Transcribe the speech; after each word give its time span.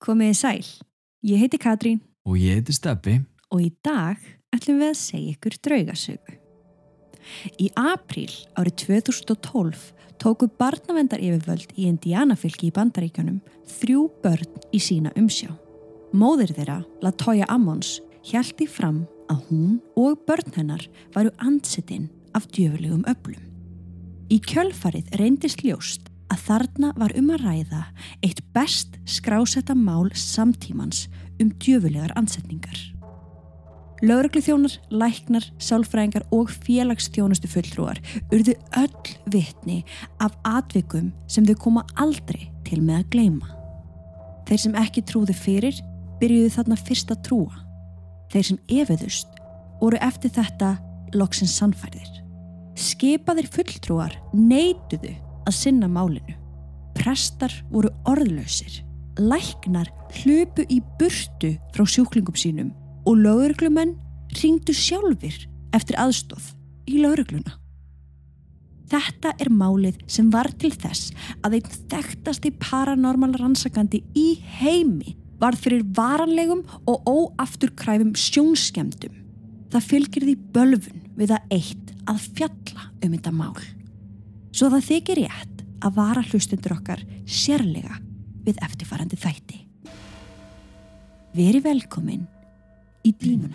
Komiði 0.00 0.36
sæl. 0.38 0.66
Ég 1.26 1.42
heiti 1.42 1.58
Katrín 1.60 2.00
Og 2.24 2.38
ég 2.40 2.60
heiti 2.60 2.72
Steppi. 2.72 3.20
og 3.50 3.60
í 3.60 3.72
dag 3.84 4.16
ætlum 4.54 4.78
við 4.80 4.90
að 4.90 5.00
segja 5.00 5.32
ykkur 5.34 5.56
draugasögu. 5.66 6.36
Í 7.60 7.66
apríl 7.76 8.32
árið 8.56 8.74
2012 8.86 9.92
tóku 10.18 10.48
barnavendar 10.58 11.20
yfirvöld 11.20 11.72
í 11.76 11.88
Indianafylki 11.90 12.70
í 12.70 12.74
Bandaríkjunum 12.74 13.40
þrjú 13.66 14.06
börn 14.22 14.60
í 14.72 14.80
sína 14.80 15.12
umsjá. 15.16 15.50
Móðir 16.12 16.54
þeirra, 16.56 16.80
Latoya 17.02 17.46
Ammons, 17.48 18.00
hjælti 18.24 18.66
fram 18.66 19.06
að 19.30 19.44
hún 19.50 19.80
og 19.96 20.18
börn 20.26 20.54
hennar 20.56 20.86
varu 21.14 21.30
ansettinn 21.38 22.08
af 22.34 22.48
djöfulegum 22.50 23.04
öflum. 23.10 23.42
Í 24.30 24.38
kjölfarið 24.40 25.10
reyndist 25.18 25.62
ljóst 25.66 26.09
að 26.30 26.44
þarna 26.46 26.92
var 26.98 27.14
um 27.18 27.32
að 27.34 27.44
ræða 27.44 27.82
eitt 28.26 28.40
best 28.54 28.96
skrásetta 29.08 29.74
mál 29.74 30.10
samtímans 30.14 31.08
um 31.40 31.50
djöfulegar 31.58 32.14
ansetningar. 32.18 32.78
Lögregluþjónar, 34.00 34.78
læknar, 34.88 35.44
sálfræðingar 35.60 36.24
og 36.32 36.48
félagsþjónustu 36.64 37.50
fulltrúar 37.52 37.98
urðu 38.32 38.54
öll 38.80 39.10
vitni 39.28 39.82
af 40.24 40.38
atvikum 40.48 41.10
sem 41.28 41.44
þau 41.44 41.58
koma 41.66 41.84
aldrei 42.00 42.48
til 42.64 42.80
með 42.80 43.02
að 43.02 43.10
gleyma. 43.12 43.50
Þeir 44.48 44.62
sem 44.64 44.78
ekki 44.80 45.04
trúðu 45.04 45.36
fyrir 45.36 45.82
byrjuðu 46.20 46.54
þarna 46.56 46.78
fyrst 46.80 47.12
að 47.12 47.20
trúa. 47.28 47.60
Þeir 48.32 48.46
sem 48.48 48.62
efiðust 48.80 49.36
voru 49.82 50.00
eftir 50.00 50.32
þetta 50.32 50.78
loksins 51.12 51.58
sannfærðir. 51.60 52.22
Skipaðir 52.80 53.50
fulltrúar 53.52 54.16
neituðu 54.32 55.12
að 55.46 55.56
sinna 55.56 55.88
málinu. 55.90 56.36
Prestar 56.98 57.52
voru 57.70 57.92
orðlausir. 58.08 58.82
Læknar 59.20 59.90
hlupu 60.20 60.64
í 60.70 60.80
burtu 61.00 61.54
frá 61.74 61.84
sjúklingum 61.86 62.36
sínum 62.38 62.70
og 63.08 63.20
lögreglumenn 63.24 63.96
ringdu 64.40 64.74
sjálfur 64.76 65.36
eftir 65.76 65.98
aðstóð 66.00 66.52
í 66.90 67.00
lögregluna. 67.02 67.56
Þetta 68.90 69.36
er 69.38 69.52
málið 69.54 70.00
sem 70.10 70.30
var 70.34 70.50
til 70.58 70.72
þess 70.74 71.12
að 71.46 71.60
einn 71.60 71.74
þekktasti 71.92 72.50
paranormal 72.58 73.36
rannsakandi 73.38 74.02
í 74.18 74.28
heimi 74.58 75.14
varð 75.40 75.62
fyrir 75.64 75.84
varanlegum 75.96 76.64
og 76.90 77.06
óafturkræfum 77.08 78.16
sjónskemdum. 78.18 79.14
Það 79.70 79.86
fylgir 79.92 80.26
því 80.26 80.34
bölfun 80.54 81.04
við 81.16 81.36
að 81.36 81.54
eitt 81.54 81.94
að 82.10 82.24
fjalla 82.34 82.88
um 82.98 83.14
þetta 83.14 83.34
mál. 83.36 83.54
Svo 84.50 84.70
það 84.72 84.86
þykir 84.88 85.20
rétt 85.22 85.64
að 85.80 85.96
vara 85.96 86.22
hlustundur 86.26 86.74
okkar 86.76 87.02
sérlega 87.28 88.00
við 88.44 88.58
eftirfarandi 88.66 89.18
þætti. 89.20 89.60
Veri 91.36 91.60
velkomin 91.62 92.24
í 93.06 93.14
Demon 93.14 93.54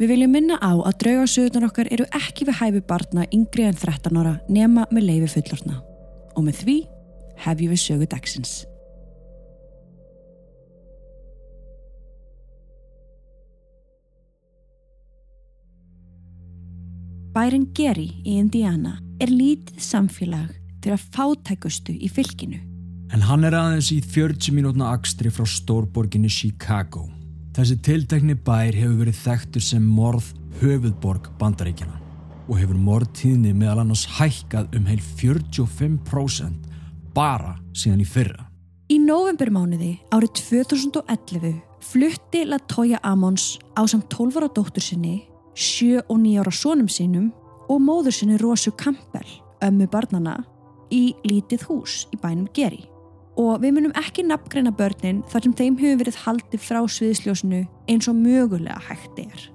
Við 0.00 0.14
viljum 0.14 0.30
minna 0.32 0.56
á 0.56 0.72
að 0.80 0.94
draugasöðunar 1.02 1.66
okkar 1.66 1.88
eru 1.92 2.06
ekki 2.16 2.46
við 2.48 2.56
hæfi 2.56 2.80
barna 2.88 3.26
yngri 3.36 3.66
en 3.68 3.76
13 3.76 4.16
ára 4.16 4.38
nema 4.48 4.86
með 4.88 5.04
leifi 5.10 5.28
fullorna. 5.34 5.82
Og 6.40 6.46
með 6.46 6.62
því 6.62 6.76
hefjum 7.44 7.74
við 7.74 7.82
sögu 7.82 8.08
dagsins. 8.08 8.54
Bærin 17.36 17.68
Geri 17.76 18.08
í 18.24 18.40
Indiana 18.40 18.96
er 19.20 19.28
lítið 19.28 19.84
samfélag 19.84 20.56
til 20.80 20.96
að 20.96 21.04
fátækustu 21.12 21.92
í 21.92 22.08
fylkinu. 22.08 22.64
En 23.12 23.28
hann 23.28 23.44
er 23.44 23.52
aðeins 23.58 23.92
í 23.92 24.00
40 24.00 24.56
mínútna 24.56 24.94
akstri 24.96 25.28
frá 25.28 25.44
stórborginni 25.44 26.32
Chicago. 26.32 27.10
Þessi 27.50 27.76
tiltekni 27.82 28.36
bær 28.38 28.76
hefur 28.76 29.00
verið 29.00 29.16
þekktur 29.24 29.64
sem 29.64 29.82
morð 29.82 30.28
höfuðborg 30.60 31.32
bandaríkjana 31.40 31.96
og 32.50 32.58
hefur 32.58 32.78
morðtíðni 32.78 33.50
meðal 33.54 33.82
annars 33.82 34.04
hækkað 34.18 34.76
um 34.78 34.86
heil 34.86 35.00
45% 35.02 36.70
bara 37.14 37.56
síðan 37.74 38.04
í 38.04 38.06
fyrra. 38.06 38.46
Í 38.90 38.98
novembermánuði 39.02 39.96
árið 40.14 40.32
2011 40.40 41.58
flutti 41.90 42.44
Latoya 42.46 42.98
Ammons 43.06 43.56
á 43.78 43.82
samt 43.86 44.10
12 44.14 44.38
ára 44.38 44.50
dóttur 44.54 44.82
sinni, 44.84 45.26
7 45.54 46.04
og 46.06 46.18
9 46.22 46.42
ára 46.42 46.54
sonum 46.54 46.90
sínum 46.90 47.30
og 47.70 47.82
móður 47.82 48.14
sinni 48.14 48.38
Rosu 48.38 48.74
Campbell, 48.78 49.26
ömmu 49.62 49.86
barnana, 49.90 50.40
í 50.90 51.14
lítið 51.26 51.66
hús 51.70 52.04
í 52.10 52.18
bænum 52.18 52.50
Geri. 52.54 52.89
Og 53.40 53.62
við 53.62 53.76
munum 53.76 53.94
ekki 53.96 54.24
nafngreina 54.26 54.72
börnin 54.76 55.22
þar 55.30 55.46
sem 55.46 55.56
þeim 55.56 55.78
hefur 55.80 56.00
verið 56.02 56.18
haldið 56.26 56.64
frá 56.64 56.80
sviðsljósinu 56.92 57.60
eins 57.88 58.08
og 58.10 58.18
mögulega 58.18 58.80
hægt 58.88 59.20
er. 59.22 59.46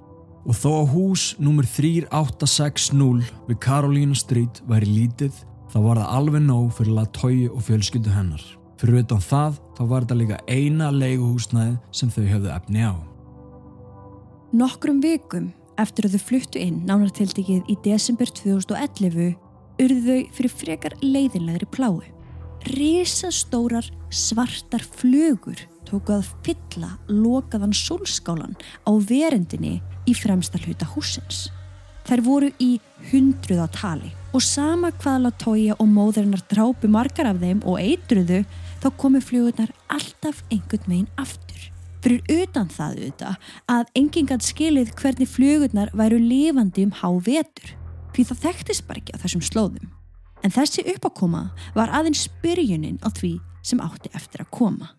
Og 0.46 0.54
þó 0.54 0.70
að 0.72 0.90
hús 0.94 1.26
nr. 1.42 1.66
3860 1.66 3.32
við 3.48 3.60
Carolina 3.62 4.16
Street 4.18 4.62
væri 4.66 4.90
lítið, 4.90 5.34
þá 5.70 5.78
var 5.84 6.00
það 6.00 6.14
alveg 6.18 6.46
nóg 6.46 6.70
fyrir 6.78 6.96
Latoya 6.98 7.52
og 7.52 7.66
fjölskyldu 7.66 8.14
hennar. 8.14 8.42
Fyrir 8.80 9.02
utan 9.04 9.22
það, 9.22 9.60
þá 9.76 9.82
var 9.90 10.04
þetta 10.04 10.18
líka 10.20 10.40
eina 10.50 10.90
leiguhúsnæði 10.94 11.76
sem 11.94 12.10
þau 12.12 12.24
höfðu 12.32 12.52
efni 12.54 12.82
á. 12.86 12.94
Nokkrum 14.56 15.00
vikum 15.04 15.50
eftir 15.80 16.08
að 16.08 16.16
þau 16.16 16.26
fluttu 16.30 16.62
inn 16.62 16.82
nánartildikið 16.88 17.70
í 17.70 17.78
desember 17.84 18.30
2011 18.30 19.34
urðu 19.82 20.04
þau 20.06 20.36
fyrir 20.36 20.54
frekar 20.62 20.98
leiðinlegri 21.02 21.68
pláu. 21.70 22.15
Rísastórar 22.66 23.86
svartar 24.10 24.82
flugur 24.82 25.60
tóku 25.86 26.16
að 26.16 26.26
fylla 26.42 26.96
lokaðan 27.06 27.74
sólskálan 27.76 28.56
á 28.82 28.90
verendinni 29.06 29.76
í 30.10 30.14
fremsta 30.18 30.58
hluta 30.64 30.88
húsins. 30.96 31.46
Þær 32.06 32.22
voru 32.26 32.48
í 32.58 32.72
hundruða 33.12 33.68
tali 33.70 34.10
og 34.34 34.42
sama 34.42 34.90
hvað 34.98 35.28
Latoya 35.28 35.76
og 35.78 35.88
móðurinnar 35.94 36.42
drápu 36.50 36.90
margar 36.90 37.30
af 37.30 37.38
þeim 37.38 37.62
og 37.62 37.78
eitruðu 37.78 38.42
þá 38.82 38.88
komu 38.98 39.22
flugurnar 39.22 39.70
alltaf 39.86 40.42
einhvern 40.50 40.90
veginn 40.90 41.12
aftur. 41.22 41.68
Fyrir 42.02 42.42
utan 42.42 42.66
það 42.70 42.98
auðvitað 42.98 43.52
að 43.76 43.92
enginn 44.02 44.30
gætt 44.32 44.46
skilið 44.46 44.90
hvernig 44.98 45.30
flugurnar 45.30 45.94
væru 45.94 46.18
lifandi 46.18 46.86
um 46.86 46.98
hávetur 46.98 47.76
því 48.16 48.26
það 48.26 48.42
þekktist 48.48 48.86
bara 48.90 49.02
ekki 49.04 49.14
á 49.14 49.22
þessum 49.22 49.46
slóðum. 49.46 49.86
En 50.44 50.50
þessi 50.50 50.84
uppákoma 50.94 51.50
var 51.74 51.92
aðeins 51.94 52.28
byrjunin 52.42 52.98
á 53.02 53.08
því 53.10 53.36
sem 53.66 53.80
átti 53.82 54.12
eftir 54.14 54.44
að 54.44 54.50
koma. 54.50 54.90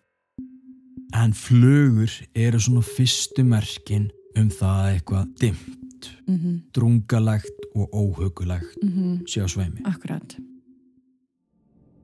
En 1.16 1.32
flugur 1.32 2.12
eru 2.36 2.60
svona 2.60 2.84
fyrstu 2.84 3.44
merkin 3.44 4.10
um 4.36 4.50
það 4.52 4.80
að 4.82 4.94
eitthvað 4.94 5.34
dimmt, 5.40 5.74
Mm 6.28 6.38
-hmm. 6.38 6.56
drungalegt 6.72 7.58
og 7.74 7.88
óhugulegt 7.92 8.78
sé 9.26 9.42
á 9.42 9.48
sveimi. 9.48 9.80
Akkurat. 9.84 10.36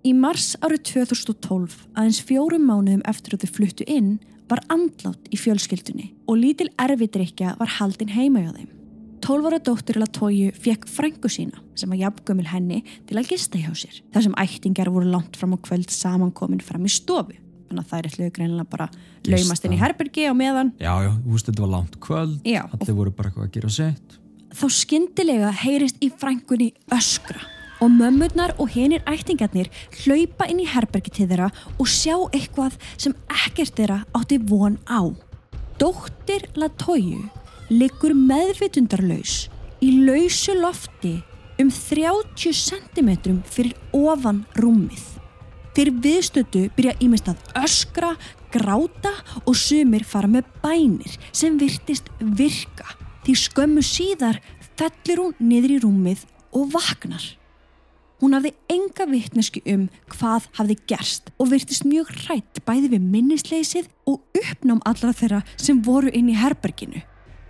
Í 0.05 0.13
mars 0.13 0.57
árið 0.61 0.83
2012, 0.83 1.87
aðeins 1.95 2.21
fjórum 2.21 2.67
mánuðum 2.67 3.03
eftir 3.09 3.35
að 3.35 3.45
þau 3.45 3.53
fluttu 3.57 3.85
inn, 3.87 4.19
var 4.49 4.61
andlátt 4.69 5.29
í 5.33 5.37
fjölskyldunni 5.37 6.13
og 6.29 6.37
lítil 6.37 6.69
erfidrykja 6.79 7.57
var 7.59 7.69
haldin 7.79 8.09
heima 8.09 8.41
hjá 8.41 8.53
þeim. 8.53 8.69
12 9.25 9.47
ára 9.49 9.59
dóttur 9.65 9.97
Latóju 10.03 10.51
fekk 10.61 10.85
frængu 10.91 11.31
sína 11.33 11.63
sem 11.79 11.93
að 11.95 12.03
jafngömmil 12.05 12.51
henni 12.51 12.83
til 13.09 13.17
að 13.17 13.31
gista 13.33 13.57
hjá 13.61 13.71
sér. 13.73 14.03
Það 14.13 14.27
sem 14.27 14.35
ættingar 14.43 14.91
voru 14.93 15.09
langt 15.09 15.39
fram 15.41 15.55
á 15.57 15.59
kvöld 15.65 15.89
samankomin 15.91 16.61
fram 16.65 16.85
í 16.85 16.93
stofu. 16.93 17.39
Þannig 17.71 17.81
að 17.81 17.89
það 17.89 17.99
er 18.03 18.09
eitthvað 18.11 18.35
greinilega 18.37 18.69
bara 18.75 18.89
Gista. 18.93 19.31
laumast 19.33 19.65
inn 19.65 19.73
í 19.73 19.81
herbergi 19.81 20.27
á 20.29 20.35
meðan. 20.37 20.73
Já, 20.77 20.93
já, 21.07 21.11
þú 21.25 21.33
veist 21.33 21.49
þetta 21.49 21.65
var 21.65 21.73
langt 21.73 21.97
kvöld, 22.05 22.35
Já, 22.45 22.61
og 22.69 22.75
allir 22.77 22.99
voru 22.99 23.11
bara 23.17 23.31
eitthvað 23.31 23.49
að 23.49 23.55
gera 23.57 23.71
sitt. 23.79 24.19
þá 24.55 24.67
skyndilega 24.71 25.51
heyrist 25.65 25.97
í 26.05 26.11
frængunni 26.13 26.69
öskra 26.93 27.41
og 27.83 27.91
mömmurnar 27.91 28.53
og 28.61 28.69
hinir 28.77 29.03
ættingarnir 29.09 29.71
hlaupa 30.05 30.47
inn 30.53 30.61
í 30.63 30.69
herbergi 30.69 31.11
til 31.17 31.27
þeirra 31.33 31.49
og 31.81 31.89
sjá 31.91 32.15
eitthvað 32.31 32.77
sem 33.01 33.17
ekkert 33.33 33.75
þeirra 33.75 34.03
átti 34.15 34.39
von 34.39 34.77
á. 34.87 35.01
Dóttir 35.81 36.45
Latóju 36.55 37.25
liggur 37.71 38.13
meðvitundarlaus 38.17 39.47
í 39.85 39.93
lausu 40.05 40.57
lofti 40.59 41.15
um 41.61 41.71
30 41.71 42.53
cm 42.53 43.11
fyrir 43.49 43.75
ofan 43.95 44.43
rúmið. 44.59 45.03
Þeir 45.75 45.91
viðstötu 46.05 46.65
byrja 46.77 46.95
ímest 47.03 47.29
að 47.31 47.41
öskra, 47.65 48.13
gráta 48.55 49.11
og 49.43 49.57
sumir 49.59 50.05
fara 50.07 50.31
með 50.31 50.51
bænir 50.63 51.17
sem 51.35 51.57
virtist 51.59 52.11
virka 52.21 52.87
því 53.25 53.35
skömmu 53.41 53.83
síðar 53.83 54.39
fellir 54.79 55.23
hún 55.23 55.35
niður 55.41 55.75
í 55.75 55.81
rúmið 55.83 56.27
og 56.55 56.69
vaknar. 56.75 57.25
Hún 58.23 58.37
hafði 58.37 58.53
enga 58.71 59.09
vittnesku 59.11 59.65
um 59.69 59.89
hvað 60.13 60.47
hafði 60.61 60.77
gerst 60.93 61.33
og 61.39 61.51
virtist 61.51 61.85
mjög 61.89 62.13
hrætt 62.23 62.63
bæði 62.69 62.93
við 62.95 63.09
minnisleysið 63.17 63.91
og 64.11 64.23
uppnám 64.39 64.85
allra 64.87 65.11
þeirra 65.17 65.43
sem 65.57 65.83
voru 65.83 66.13
inn 66.15 66.31
í 66.31 66.39
herberginu. 66.39 67.03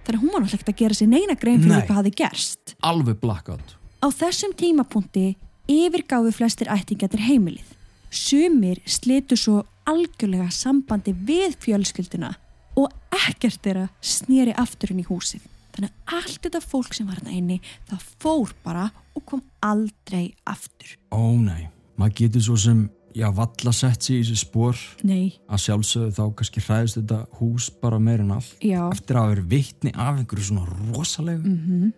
Þannig 0.04 0.18
að 0.18 0.22
hún 0.22 0.32
var 0.34 0.44
náttúrulega 0.44 0.60
ekkert 0.60 0.74
að 0.74 0.80
gera 0.82 0.98
sér 0.98 1.10
neina 1.10 1.34
grein 1.40 1.62
fyrir 1.62 1.72
Nei. 1.72 1.86
hvað 1.86 1.98
hafði 2.00 2.14
gerst. 2.20 2.74
Alveg 2.84 3.20
blackout. 3.22 3.76
Á 4.04 4.06
þessum 4.12 4.52
tímapunkti 4.56 5.26
yfirgáfu 5.70 6.32
flestir 6.36 6.68
ættingatir 6.72 7.24
heimilið. 7.24 7.70
Sumir 8.14 8.82
slitu 8.86 9.36
svo 9.40 9.62
algjörlega 9.88 10.50
sambandi 10.52 11.14
við 11.26 11.56
fjölskylduna 11.64 12.34
og 12.78 12.92
ekkert 13.14 13.62
þeirra 13.64 13.88
snýri 14.04 14.54
aftur 14.60 14.92
inn 14.92 15.02
í 15.02 15.08
húsið. 15.08 15.42
Þannig 15.74 15.90
að 15.90 16.18
allt 16.18 16.40
þetta 16.44 16.60
fólk 16.62 16.94
sem 16.94 17.08
var 17.08 17.18
hérna 17.18 17.34
inni 17.34 17.56
það 17.88 18.04
fór 18.22 18.52
bara 18.62 18.84
og 19.14 19.24
kom 19.26 19.42
aldrei 19.64 20.34
aftur. 20.46 20.94
Ó 21.10 21.34
nei, 21.34 21.66
maður 21.98 22.18
getur 22.20 22.44
svo 22.46 22.58
sem, 22.60 22.84
já, 23.14 23.28
valla 23.34 23.72
sett 23.72 24.02
sig 24.02 24.20
í 24.20 24.22
þessi 24.24 24.40
spór 24.42 24.78
að 25.04 25.62
sjálfsögðu 25.64 26.14
þá 26.16 26.24
kannski 26.38 26.62
hræðist 26.64 26.98
þetta 27.00 27.18
hús 27.40 27.68
bara 27.82 27.98
meir 27.98 28.24
en 28.24 28.32
allt. 28.36 28.56
já. 28.60 28.80
Eftir 28.90 29.16
að 29.16 29.22
hafa 29.22 29.34
verið 29.34 29.50
vitni 29.52 29.92
af 29.94 30.18
einhverju 30.18 30.48
svona 30.50 30.66
rosalegu. 30.94 31.44
Mm 31.44 31.92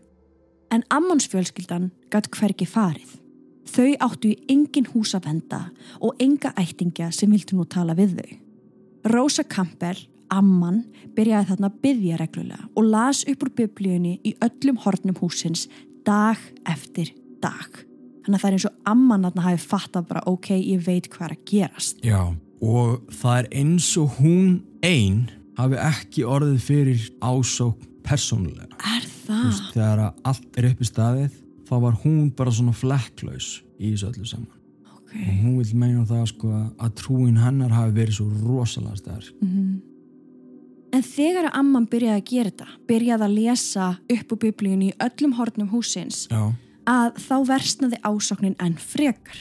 En 0.71 0.83
Ammons 0.91 1.29
fjölskyldan 1.31 1.93
gætt 2.11 2.27
hvergi 2.35 2.67
farið. 2.67 3.13
Þau 3.71 3.93
áttu 4.03 4.33
í 4.33 4.39
engin 4.51 4.89
hús 4.91 5.15
að 5.15 5.29
venda 5.29 5.61
og 6.01 6.19
enga 6.19 6.53
ættingja 6.59 7.13
sem 7.15 7.31
vildu 7.31 7.57
nú 7.57 7.67
tala 7.71 7.95
við 7.95 8.17
þau. 8.19 8.37
Rosa 9.15 9.45
Campbell, 9.45 10.09
Amman, 10.29 10.85
byrjaði 11.15 11.53
þarna 11.53 11.71
að 11.71 11.81
byggja 11.83 12.17
reglulega 12.19 12.69
og 12.75 12.89
las 12.91 13.23
upp 13.31 13.47
úr 13.47 13.53
biblíunni 13.61 14.17
í 14.27 14.35
öllum 14.43 14.81
hornum 14.83 15.19
húsins 15.21 15.69
dag 16.07 16.41
eftir 16.67 17.15
dag. 17.43 17.86
Þannig 18.27 18.41
að 18.41 18.43
það 18.43 18.49
er 18.49 18.57
eins 18.57 18.67
og 18.67 18.91
Amman 18.91 19.25
þarna 19.29 19.43
hafi 19.45 19.63
fattað 19.71 20.07
bara 20.09 20.23
ok, 20.27 20.49
ég 20.59 20.81
veit 20.83 21.07
hvað 21.13 21.29
er 21.29 21.35
að 21.37 21.43
gerast. 21.47 22.01
Já, 22.03 22.23
og 22.67 23.13
það 23.15 23.37
er 23.39 23.49
eins 23.61 23.91
og 24.03 24.17
hún 24.19 24.49
ein 24.83 25.21
hafi 25.57 25.79
ekki 25.79 26.25
orðið 26.27 26.59
fyrir 26.67 27.05
ásók 27.23 27.87
persónulega. 28.07 28.75
Er 28.83 29.07
það? 29.27 29.47
veist, 29.47 29.71
þegar 29.75 30.03
að 30.09 30.29
allt 30.31 30.59
er 30.59 30.69
upp 30.73 30.83
í 30.83 30.91
staðið, 30.91 31.41
þá 31.67 31.75
var 31.87 31.99
hún 32.03 32.21
bara 32.37 32.55
svona 32.59 32.75
flekklaus 32.77 33.51
í 33.79 33.93
þessu 33.95 34.11
öllu 34.11 34.29
saman. 34.29 34.53
Ok. 34.97 35.15
Og 35.17 35.41
hún 35.45 35.57
vil 35.61 35.79
meina 35.79 36.07
það 36.11 36.29
sko 36.33 36.53
að 36.83 36.95
trúin 36.99 37.39
hennar 37.41 37.75
hafi 37.75 37.97
verið 38.01 38.19
svo 38.19 38.29
rosalega 38.43 38.99
stærk. 39.05 39.35
Mhm. 39.41 39.77
En 40.95 41.03
þegar 41.03 41.51
að 41.51 41.57
Amman 41.59 41.87
byrjaði 41.91 42.21
að 42.21 42.29
gera 42.31 42.51
þetta, 42.51 42.67
byrjaði 42.89 43.25
að 43.27 43.35
lesa 43.35 43.89
upp 44.15 44.31
úr 44.33 44.39
biblíunni 44.39 44.93
í 44.93 44.97
öllum 45.03 45.35
hornum 45.37 45.69
húsins, 45.69 46.27
Já, 46.31 46.53
að 46.87 47.19
þá 47.19 47.37
versnaði 47.51 47.99
ásóknin 48.07 48.57
enn 48.63 48.77
frekar. 48.79 49.39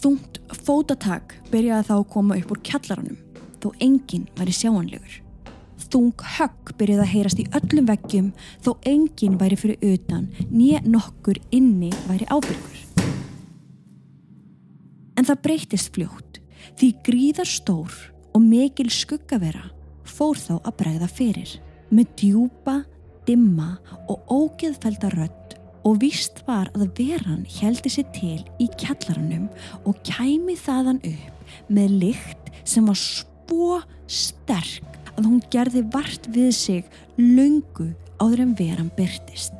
Þungt 0.00 0.38
fótatak 0.64 1.36
byrjaði 1.50 1.88
þá 1.90 1.96
að 1.98 2.06
koma 2.14 2.38
upp 2.40 2.54
úr 2.54 2.62
kjallaranum, 2.64 3.18
þó 3.60 3.68
enginn 3.84 4.28
væri 4.38 4.54
sjáanlegur. 4.56 5.18
Þung 5.90 6.24
högg 6.36 6.72
byrjaði 6.78 7.04
að 7.04 7.12
heyrast 7.12 7.40
í 7.42 7.48
öllum 7.58 7.88
veggjum, 7.88 8.28
þó 8.64 8.70
enginn 8.88 9.38
væri 9.40 9.58
fyrir 9.58 9.90
utan, 9.90 10.28
nýja 10.48 10.80
nokkur 10.86 11.40
inni 11.52 11.90
væri 12.06 12.28
ábyrgur. 12.30 12.78
En 15.18 15.26
það 15.28 15.42
breytist 15.44 15.90
fljótt, 15.92 16.38
því 16.78 16.94
gríðar 17.04 17.50
stór 17.50 17.96
og 18.32 18.44
mikil 18.46 18.88
skuggavera 18.94 19.66
fór 20.06 20.38
þá 20.38 20.54
að 20.62 20.76
bregða 20.78 21.10
fyrir. 21.10 21.58
Með 21.90 22.14
djúpa, 22.22 22.76
dimma 23.26 23.74
og 24.08 24.30
ógeðfelda 24.30 25.10
rödd 25.16 25.39
og 25.86 26.00
víst 26.02 26.42
var 26.46 26.68
að 26.76 26.90
veran 26.98 27.46
heldi 27.58 27.92
sér 27.92 28.08
til 28.16 28.38
í 28.60 28.68
kjallaranum 28.80 29.48
og 29.88 29.98
kæmi 30.06 30.56
þaðan 30.60 31.00
upp 31.08 31.70
með 31.72 31.96
lykt 32.04 32.50
sem 32.68 32.86
var 32.86 32.98
svo 33.00 33.80
sterk 34.10 34.98
að 35.16 35.26
hún 35.26 35.42
gerði 35.52 35.84
vart 35.94 36.28
við 36.34 36.52
sig 36.56 36.96
löngu 37.18 37.90
áður 38.20 38.44
en 38.44 38.54
veran 38.58 38.90
byrtist. 38.96 39.56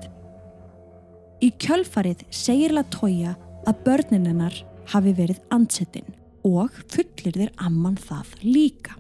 Í 1.41 1.49
kjölfarið 1.57 2.27
segir 2.35 2.75
Latoya 2.77 3.37
að 3.69 3.85
börnin 3.87 4.29
hennar 4.29 4.57
hafi 4.93 5.15
verið 5.17 5.41
ansettin 5.55 6.17
og 6.47 6.75
fullir 6.93 7.37
þér 7.37 7.55
amman 7.65 7.97
það 8.01 8.35
líka. 8.45 8.97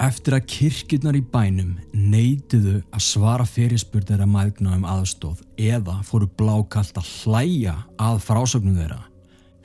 Eftir 0.00 0.32
að 0.32 0.46
kirkjurnar 0.48 1.16
í 1.18 1.20
bænum 1.28 1.74
neituðu 1.92 2.78
að 2.88 3.02
svara 3.04 3.44
fyrirspurð 3.44 4.08
þeirra 4.08 4.28
mægna 4.32 4.72
um 4.78 4.86
aðstóð 4.88 5.42
eða 5.60 5.98
fóru 6.08 6.28
blákalt 6.40 6.96
að 6.96 7.10
hlæja 7.18 7.74
að 8.00 8.22
frásögnum 8.24 8.78
þeirra, 8.80 9.02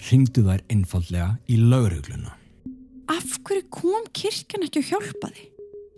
ringdu 0.10 0.44
þær 0.44 0.66
einfallega 0.76 1.30
í 1.48 1.62
laurugluna. 1.62 2.36
Af 3.16 3.38
hverju 3.48 3.70
kom 3.80 4.12
kirkjan 4.12 4.68
ekki 4.68 4.84
að 4.84 4.92
hjálpa 4.92 5.32
því? 5.32 5.48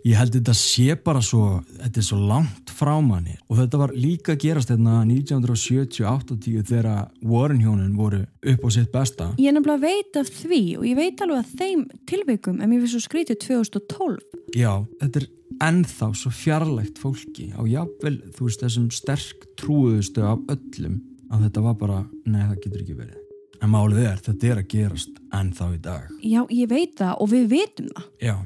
Ég 0.06 0.14
held 0.14 0.36
þetta 0.36 0.54
sé 0.54 0.94
bara 1.02 1.20
svo, 1.24 1.58
þetta 1.80 2.00
er 2.00 2.06
svo 2.06 2.18
langt 2.30 2.70
frá 2.78 2.92
manni 3.02 3.34
og 3.48 3.58
þetta 3.58 3.80
var 3.80 3.94
líka 3.98 4.36
gerast 4.38 4.70
hérna 4.70 5.00
1970-80 5.08 6.62
þegar 6.68 7.08
Warren 7.26 7.62
hjónin 7.64 7.96
voru 7.98 8.22
upp 8.22 8.62
á 8.62 8.68
sitt 8.70 8.92
besta. 8.94 9.32
Ég 9.42 9.56
nefnilega 9.56 9.82
veit 9.82 10.20
af 10.20 10.30
því 10.30 10.62
og 10.78 10.86
ég 10.86 10.98
veit 10.98 11.24
alveg 11.24 11.42
að 11.42 11.56
þeim 11.58 11.84
tilveikum 12.08 12.60
en 12.62 12.70
mér 12.70 12.84
finnst 12.84 12.94
svo 12.94 13.04
skrítið 13.08 13.40
2012. 13.48 14.22
Já, 14.56 14.72
þetta 15.02 15.22
er 15.22 15.28
ennþá 15.68 16.10
svo 16.16 16.32
fjarlægt 16.34 17.00
fólki 17.02 17.50
á 17.58 17.62
jafnvel, 17.66 18.20
þú 18.36 18.48
veist, 18.48 18.62
þessum 18.62 18.90
sterk 18.94 19.48
trúðustu 19.58 20.22
af 20.22 20.44
öllum 20.54 21.00
að 21.32 21.48
þetta 21.48 21.64
var 21.64 21.80
bara, 21.80 22.04
nei 22.28 22.44
það 22.44 22.60
getur 22.62 22.84
ekki 22.84 22.98
verið. 23.00 23.24
En 23.58 23.72
málið 23.72 24.04
er, 24.06 24.20
þetta 24.22 24.46
er 24.52 24.60
að 24.60 24.68
gerast 24.70 25.18
ennþá 25.34 25.68
í 25.74 25.80
dag. 25.82 26.14
Já, 26.22 26.40
ég 26.54 26.70
veit 26.70 26.94
það 27.00 27.24
og 27.24 27.30
við 27.32 27.48
veitum 27.50 27.90
það. 27.90 28.06
Já, 28.22 28.36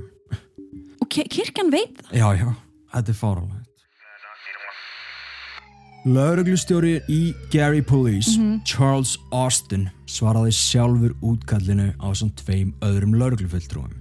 kirkjan 1.12 1.70
veit 1.72 2.00
það. 2.02 2.16
já, 2.18 2.26
já, 2.40 2.48
þetta 2.94 3.12
er 3.14 3.18
fáralegt. 3.18 3.68
Lauruglustjóri 6.02 6.96
í 7.06 7.20
Gary 7.52 7.82
Police, 7.86 8.34
Charles 8.66 9.14
Austin, 9.30 9.84
svaraði 10.10 10.50
sjálfur 10.56 11.12
útkallinu 11.22 11.92
á 12.02 12.10
samt 12.18 12.40
tveim 12.42 12.72
öðrum 12.82 13.14
lauruglufulltrúum. 13.20 13.92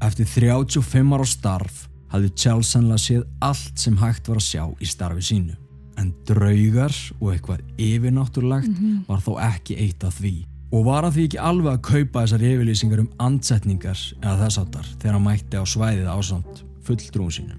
Eftir 0.00 0.24
35 0.24 1.12
ára 1.12 1.26
starf 1.28 1.82
hafði 2.14 2.30
Charles 2.32 2.70
sannlega 2.72 3.02
séð 3.04 3.26
allt 3.44 3.76
sem 3.78 3.98
hægt 4.00 4.30
var 4.32 4.40
að 4.40 4.46
sjá 4.46 4.64
í 4.80 4.88
starfi 4.88 5.26
sínu. 5.28 5.58
En 6.00 6.14
draugar 6.24 6.94
og 7.20 7.34
eitthvað 7.34 7.60
yfirnáttúrulegt 7.76 8.80
var 9.10 9.20
þó 9.20 9.34
ekki 9.50 9.76
eitt 9.84 10.06
af 10.08 10.16
því. 10.16 10.32
Og 10.70 10.84
var 10.86 11.02
að 11.02 11.16
því 11.16 11.24
ekki 11.26 11.40
alveg 11.42 11.72
að 11.72 11.86
kaupa 11.88 12.22
þessar 12.22 12.44
yfirlýsingar 12.46 13.00
um 13.02 13.08
ansetningar 13.18 14.02
eða 14.20 14.36
þess 14.44 14.60
áttar 14.62 14.90
þegar 14.92 15.16
hann 15.16 15.24
mætti 15.24 15.58
á 15.58 15.64
svæðið 15.66 16.10
ásamt 16.14 16.62
fulltrúum 16.86 17.32
sínum. 17.34 17.58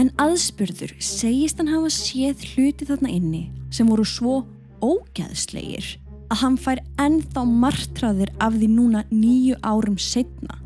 En 0.00 0.12
aðspurður 0.20 0.92
segist 1.02 1.60
hann 1.60 1.72
hafa 1.72 1.88
séð 1.92 2.44
hluti 2.52 2.88
þarna 2.88 3.12
inni 3.16 3.42
sem 3.72 3.88
voru 3.88 4.04
svo 4.04 4.42
ógæðslegir 4.84 5.96
að 6.30 6.42
hann 6.44 6.56
fær 6.60 6.80
ennþá 7.00 7.44
martraðir 7.48 8.32
af 8.44 8.54
því 8.56 8.68
núna 8.76 9.04
nýju 9.10 9.56
árum 9.66 9.98
setna. 9.98 10.60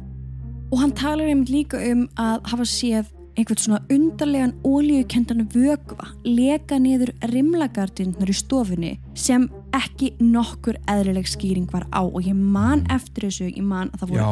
Og 0.72 0.80
hann 0.82 0.94
talar 0.98 1.30
einmitt 1.30 1.52
líka 1.52 1.78
um 1.92 2.08
að 2.18 2.42
hafa 2.50 2.66
séð 2.68 3.12
einhvern 3.34 3.58
svona 3.58 3.80
undarlegan 3.90 4.54
ólíukendan 4.62 5.46
vögva 5.50 6.10
leka 6.26 6.78
niður 6.78 7.14
rimlagardinnar 7.32 8.30
í 8.30 8.36
stofunni 8.36 8.92
sem 9.18 9.48
ekki 9.74 10.12
nokkur 10.22 10.78
eðlileg 10.90 11.28
skýring 11.28 11.70
var 11.72 11.86
á 11.90 12.02
og 12.02 12.20
ég 12.22 12.36
man 12.36 12.84
eftir 12.92 13.28
þessu, 13.28 13.48
ég 13.50 13.64
man 13.64 13.90
að 13.94 14.04
það 14.04 14.12
voru 14.12 14.20
Já, 14.22 14.28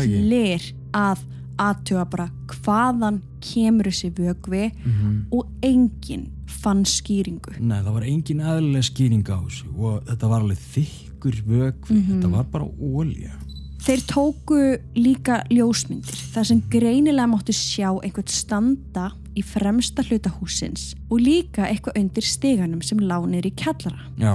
allir 0.00 0.72
að 0.96 1.24
aðtuga 1.60 2.06
bara 2.08 2.26
hvaðan 2.54 3.20
kemur 3.44 3.90
þessi 3.90 4.10
vögvi 4.16 4.70
og 5.32 5.46
enginn 5.62 6.30
fann 6.60 6.84
skýringu. 6.88 7.54
Nei, 7.60 7.78
það 7.84 7.92
var 7.94 8.08
engin 8.08 8.40
eðlileg 8.40 8.88
skýring 8.88 9.24
á 9.28 9.38
þessu 9.44 9.70
og 9.76 10.02
þetta 10.08 10.30
var 10.32 10.42
alveg 10.44 10.64
þykkur 10.74 11.38
vökvi, 11.46 12.00
þetta 12.08 12.32
var 12.32 12.50
bara 12.52 12.68
ólja. 12.80 13.36
Þeir 13.80 14.02
tóku 14.10 14.56
líka 14.98 15.38
ljósmyndir 15.48 16.18
þar 16.34 16.44
sem 16.50 16.58
greinilega 16.68 17.28
mátti 17.30 17.54
sjá 17.56 17.94
einhvern 18.02 18.28
standa 18.28 19.06
í 19.32 19.44
fremsta 19.46 20.04
hluta 20.04 20.32
húsins 20.36 20.90
og 21.08 21.22
líka 21.24 21.64
eitthvað 21.64 21.96
undir 22.02 22.26
steganum 22.26 22.82
sem 22.84 23.00
lánir 23.00 23.46
í 23.48 23.54
kjallara. 23.56 24.02
Já. 24.20 24.34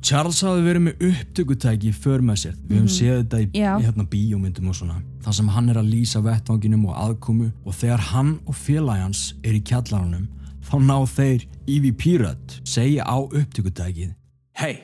Charles 0.00 0.40
hafði 0.40 0.64
verið 0.64 0.84
með 0.86 1.02
upptökutæki 1.10 1.90
för 1.92 2.22
með 2.24 2.38
sér. 2.42 2.58
Við 2.66 2.78
höfum 2.78 2.92
séð 2.94 3.16
þetta 3.18 3.40
í, 3.40 3.48
í 3.52 3.64
hérna 3.84 4.06
bíómyndum 4.08 4.70
og 4.72 4.78
svona. 4.78 5.00
Það 5.20 5.36
sem 5.38 5.50
hann 5.52 5.68
er 5.68 5.80
að 5.80 5.90
lýsa 5.92 6.22
vettvanginum 6.24 6.86
og 6.88 7.00
aðkomu 7.04 7.50
og 7.64 7.76
þegar 7.76 8.06
hann 8.10 8.36
og 8.48 8.56
félagi 8.56 9.04
hans 9.04 9.24
er 9.44 9.58
í 9.58 9.64
kjallaranum 9.70 10.28
þá 10.70 10.76
ná 10.86 10.96
þeir 11.08 11.44
EVP-rödd 11.68 12.56
segja 12.68 13.04
á 13.04 13.16
upptökutækið 13.18 14.14
Hei! 14.60 14.80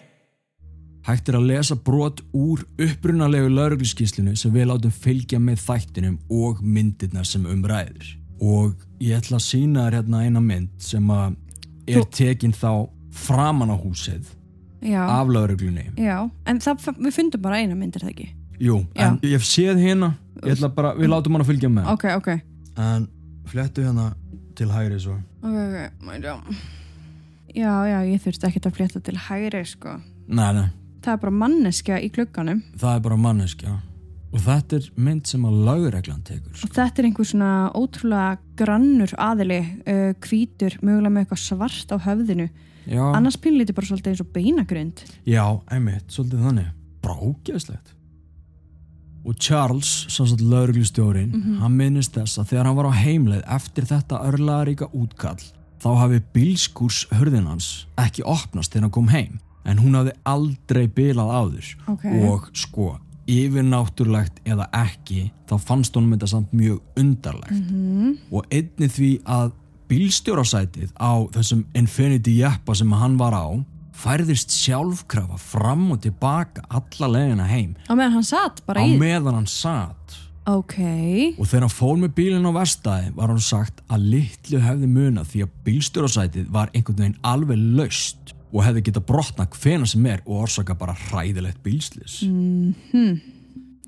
Hægt 1.06 1.28
er 1.30 1.38
að 1.38 1.48
lesa 1.52 1.76
brot 1.78 2.22
úr 2.34 2.64
upprunalegu 2.82 3.50
laurugluskíslinu 3.52 4.34
sem 4.38 4.50
við 4.54 4.70
látum 4.72 4.94
fylgja 4.94 5.38
með 5.38 5.60
þættinum 5.62 6.16
og 6.34 6.62
myndirnar 6.64 7.28
sem 7.28 7.44
umræðir. 7.46 8.16
Og 8.42 8.74
ég 8.98 9.20
ætla 9.20 9.38
að 9.38 9.44
sína 9.46 9.84
þér 9.86 9.98
hérna 10.00 10.22
eina 10.26 10.42
mynd 10.42 10.72
sem 10.82 11.12
að 11.14 11.36
er 11.86 12.08
tekin 12.10 12.56
þá 12.56 12.88
framan 13.14 13.70
á 13.70 13.76
húsið 13.78 14.32
af 14.94 15.28
lauruglunni. 15.28 15.90
já, 15.96 16.30
en 16.46 16.58
það, 16.60 16.86
við 16.98 17.12
fundum 17.16 17.42
bara 17.42 17.56
eina 17.58 17.74
myndir 17.74 18.00
það 18.04 18.10
ekki. 18.14 18.28
Jú, 18.60 18.86
en 18.94 19.18
ég 19.22 19.32
hef 19.36 19.44
séð 19.44 19.78
hérna, 19.82 20.14
ég 20.44 20.54
ætla 20.56 20.68
bara, 20.74 20.94
við 20.96 21.08
látum 21.12 21.32
hann 21.36 21.42
að 21.44 21.50
fylgja 21.50 21.68
með. 21.68 21.90
Ok, 21.92 22.04
ok, 22.16 22.28
En 22.78 23.08
flettu 23.48 23.82
hérna 23.84 24.14
til 24.54 24.68
hægri 24.68 24.98
svo. 25.00 25.16
ok, 25.42 25.56
ok, 25.56 25.92
mæta. 26.04 26.38
Já, 27.56 27.72
já, 27.88 27.98
ég 28.04 28.20
þurfti 28.20 28.46
ekkert 28.50 28.66
að 28.68 28.74
flétta 28.76 29.00
til 29.00 29.16
hægri, 29.16 29.62
sko. 29.64 29.96
Nei, 30.28 30.52
nei, 30.52 30.68
Það 31.06 31.12
er 31.12 31.20
bara 31.22 31.32
manneskja 31.38 32.00
í 32.02 32.08
glugganum 32.10 32.62
það 32.76 32.96
er 32.96 33.00
bara 33.04 33.16
manneskja. 33.16 33.74
Og 34.34 34.40
þetta 34.42 34.76
er 34.80 34.86
mynd 34.98 35.26
sem 35.30 35.44
að 35.46 35.60
laugreglan 35.68 36.22
tekur. 36.26 36.50
og 36.64 36.72
þetta 36.74 36.98
er 37.00 37.06
einhver 37.06 37.24
svona 37.30 37.50
ótrúlega 37.78 38.38
grannur 38.58 39.12
aðili, 39.22 39.60
uh, 39.86 40.12
hvítur, 40.26 40.74
mögulega 40.82 41.12
með 41.14 41.22
eitthvað 41.24 41.44
svart 41.44 41.94
á 41.94 41.96
höfðinu. 42.08 42.48
Já, 42.86 43.02
Annars 43.16 43.36
pínlítið 43.42 43.74
bara 43.74 43.86
svolítið 43.90 44.12
eins 44.12 44.22
og 44.22 44.32
beinagrund. 44.34 45.02
já, 45.26 45.44
einmitt, 45.74 46.06
svolítið 46.12 46.44
þannig. 46.46 46.72
Bara 47.02 47.14
ógeðslegt. 47.20 47.92
Og 49.26 49.34
Charles, 49.42 49.88
svo 50.08 50.26
svo 50.26 50.36
lauruglustjórin, 50.38 51.32
hann 51.58 51.74
minnist 51.74 52.14
þess 52.14 52.38
að 52.38 52.52
þegar 52.52 52.68
hann 52.68 52.76
var 52.78 52.86
á 52.86 52.94
heimleið 52.94 53.42
eftir 53.56 53.84
þetta 53.88 54.20
örlaðaríka 54.28 54.86
útkall, 54.94 55.40
þá 55.82 55.88
hafi 55.98 56.20
bílskúrs 56.32 57.00
hörðin 57.10 57.48
hans 57.50 57.86
ekki 57.98 58.22
opnast 58.22 58.70
þegar 58.72 58.86
hann 58.86 58.94
kom 58.94 59.08
heim, 59.10 59.40
en 59.66 59.82
hún 59.82 59.98
hafi 59.98 60.14
aldrei 60.22 60.86
bilað 60.86 61.32
áður. 61.40 61.72
Ok. 61.90 62.06
Og 62.30 62.46
sko, 62.54 62.86
yfirnáttúrlegt 63.26 64.38
eða 64.46 64.68
ekki, 64.78 65.32
þá 65.50 65.56
fannst 65.58 65.98
honum 65.98 66.14
þetta 66.14 66.30
samt 66.30 66.52
mjög 66.54 66.78
undarlegt. 67.02 67.72
Og 68.30 68.46
einni 68.54 68.86
því 68.94 69.10
að 69.26 69.50
bílstjórasætið 69.90 70.92
á 70.98 71.12
þessum 71.34 71.64
Infinity 71.78 72.36
jeppa 72.40 72.74
sem 72.74 72.92
hann 72.92 73.16
var 73.20 73.32
á, 73.36 73.46
færðist 73.96 74.52
sjálfkrafa 74.52 75.38
fram 75.40 75.86
og 75.94 76.02
tilbaka 76.04 76.66
alla 76.68 77.08
leiðina 77.14 77.46
heim. 77.48 77.74
Á 77.88 77.92
meðan 77.96 78.18
hann 78.18 78.26
satt 78.28 78.60
bara 78.66 78.82
á 78.82 78.86
í. 78.86 78.98
meðan 79.00 79.34
hann 79.40 79.46
satt 79.50 80.22
Ok, 80.46 80.76
og 81.40 81.46
þegar 81.48 81.64
hann 81.66 81.72
fór 81.74 81.96
með 81.98 82.12
bílinn 82.14 82.46
á 82.46 82.52
vestæði 82.54 83.08
var 83.16 83.32
hann 83.32 83.40
sagt 83.42 83.80
að 83.90 84.04
litlu 84.12 84.60
hefði 84.62 84.86
munað 84.92 85.32
því 85.32 85.40
að 85.42 85.54
bílstjórasætið 85.66 86.52
var 86.54 86.70
einhvern 86.70 87.00
veginn 87.00 87.16
alveg 87.26 87.64
laust 87.80 88.30
og 88.52 88.62
hefði 88.62 88.84
getað 88.86 89.06
brotna 89.08 89.48
hvena 89.50 89.88
sem 89.90 90.06
er 90.06 90.22
og 90.22 90.44
orsaka 90.44 90.76
bara 90.78 90.94
hræðilegt 91.08 91.58
bílslis 91.66 92.20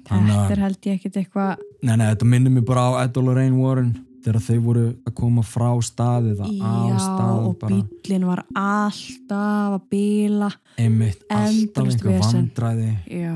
Þannig 0.08 0.34
að- 0.34 0.48
þetta 0.50 0.60
held 0.64 0.80
ég 0.88 0.98
ekkit 0.98 1.16
eitthvað 1.22 1.56
Nei, 1.82 1.94
nei, 1.96 2.06
þetta 2.10 2.26
minnir 2.26 2.50
mig 2.50 2.64
bara 2.66 2.88
á 2.90 3.04
Ed 3.04 3.16
og 3.20 3.24
Lorraine 3.28 3.54
Warren 3.60 3.92
þegar 4.28 4.44
þeir 4.44 4.60
voru 4.64 4.86
að 5.08 5.14
koma 5.16 5.44
frá 5.46 5.68
staðið 5.84 6.42
að 6.44 6.58
á 6.60 6.72
staðið 7.00 7.46
og 7.48 7.54
bara. 7.60 7.78
bílinn 8.04 8.26
var 8.28 8.42
alltaf 8.52 9.76
að 9.78 9.86
bíla 9.92 10.50
einmitt 10.76 11.24
alltaf 11.32 11.88
einhver 11.88 12.20
vandræði. 12.24 12.90
Já. 13.08 13.34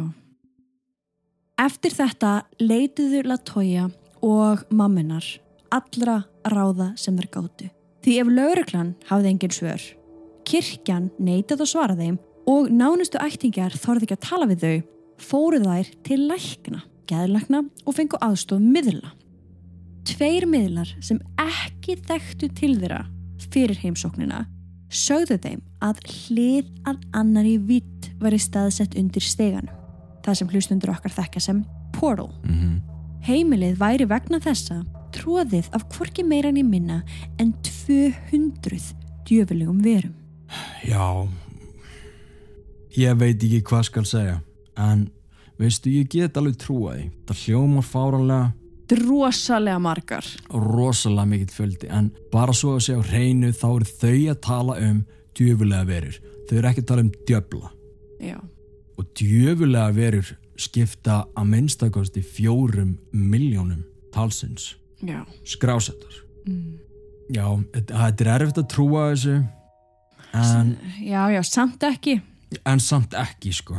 Eftir 1.62 1.96
þetta 1.96 2.32
leituðu 2.61 3.22
Latoya 3.28 3.88
og 4.22 4.64
mamminar 4.75 5.25
allra 5.72 6.22
ráða 6.44 6.92
sem 7.00 7.16
þær 7.16 7.30
gátu. 7.32 7.70
Því 8.02 8.18
ef 8.18 8.30
lauruglan 8.34 8.94
hafði 9.08 9.32
engin 9.32 9.54
svör, 9.54 9.82
kirkjan 10.49 11.11
neitað 11.22 11.64
að 11.64 11.72
svara 11.72 11.96
þeim 11.96 12.18
og 12.50 12.68
nánustu 12.75 13.20
ættingjar 13.22 13.76
þorði 13.78 14.08
ekki 14.08 14.18
að 14.18 14.26
tala 14.26 14.49
við 14.50 14.64
þau, 14.64 14.76
fóru 15.22 15.62
þær 15.62 15.92
til 16.02 16.20
lækna, 16.26 16.82
geðlækna 17.08 17.64
og 17.87 17.96
fengu 17.96 18.18
aðstof 18.20 18.61
miðla. 18.61 19.14
Tveir 20.09 20.47
miðlar 20.50 20.90
sem 21.04 21.21
ekki 21.38 21.97
þekktu 22.02 22.49
til 22.59 22.73
þeirra 22.80 23.04
fyrir 23.52 23.78
heimsóknina 23.82 24.47
sögðu 24.92 25.38
þeim 25.42 25.61
að 25.82 26.00
hlið 26.09 26.73
að 26.88 27.04
annari 27.16 27.54
vitt 27.59 28.11
væri 28.21 28.40
staðsett 28.42 28.97
undir 28.99 29.25
steganum, 29.25 29.71
það 30.25 30.40
sem 30.40 30.50
hlustundur 30.52 30.92
okkar 30.94 31.14
þekka 31.21 31.42
sem 31.42 31.62
portal. 31.94 32.32
mm 32.44 32.80
Heimilið 33.23 33.76
væri 33.78 34.06
vegna 34.11 34.40
þessa 34.42 34.80
tróðið 35.14 35.68
af 35.76 35.85
hvorki 35.94 36.25
meira 36.26 36.50
en 36.50 36.56
í 36.59 36.64
minna 36.66 37.04
en 37.38 37.52
200 37.87 38.80
djöfulegum 39.28 39.78
verum. 39.85 40.16
Já 40.82 41.28
ég 42.99 43.14
veit 43.21 43.38
ekki 43.38 43.62
hvað 43.68 43.85
skal 43.87 44.09
segja 44.11 44.40
en 44.75 45.06
veistu 45.61 45.92
ég 45.94 46.11
get 46.11 46.37
alveg 46.37 46.59
trúa 46.59 46.97
því 46.97 47.06
það 47.28 47.44
hljómar 47.44 47.87
fáranlega 47.87 48.50
Drosalega 48.96 49.78
margar. 49.78 50.25
rosalega 50.52 51.26
mikill 51.26 51.54
fjöldi 51.56 51.88
en 51.90 52.11
bara 52.32 52.52
svo 52.56 52.76
að 52.76 52.84
segja 52.87 53.00
á 53.00 53.08
hreinu 53.11 53.52
þá 53.52 53.66
eru 53.76 53.88
þau 54.02 54.14
að 54.32 54.40
tala 54.46 54.76
um 54.90 55.02
djöfulega 55.38 55.87
verur 55.88 56.18
þau 56.49 56.56
eru 56.58 56.68
ekki 56.72 56.82
að 56.84 56.88
tala 56.90 57.04
um 57.06 57.12
djöfla 57.28 57.70
Já. 58.22 58.38
og 58.99 59.06
djöfulega 59.18 59.94
verur 59.96 60.32
skipta 60.56 61.25
að 61.37 61.49
minnstakosti 61.54 62.22
fjórum 62.22 62.99
miljónum 63.12 63.84
talsins 64.14 64.75
Já. 65.02 65.25
skrásettar 65.44 66.20
Mm. 66.42 66.78
já, 67.30 67.44
þetta 67.72 67.94
þetta 68.02 68.25
er 68.25 68.28
erfitt 68.40 68.56
að 68.58 68.68
trúa 68.72 69.02
þessu 69.12 69.34
en, 70.34 70.72
Já, 71.06 71.30
já, 71.30 71.42
samt 71.46 71.82
ekki. 71.87 72.20
en 72.66 72.80
samt 72.80 73.14
ekki 73.14 73.52
sko 73.54 73.76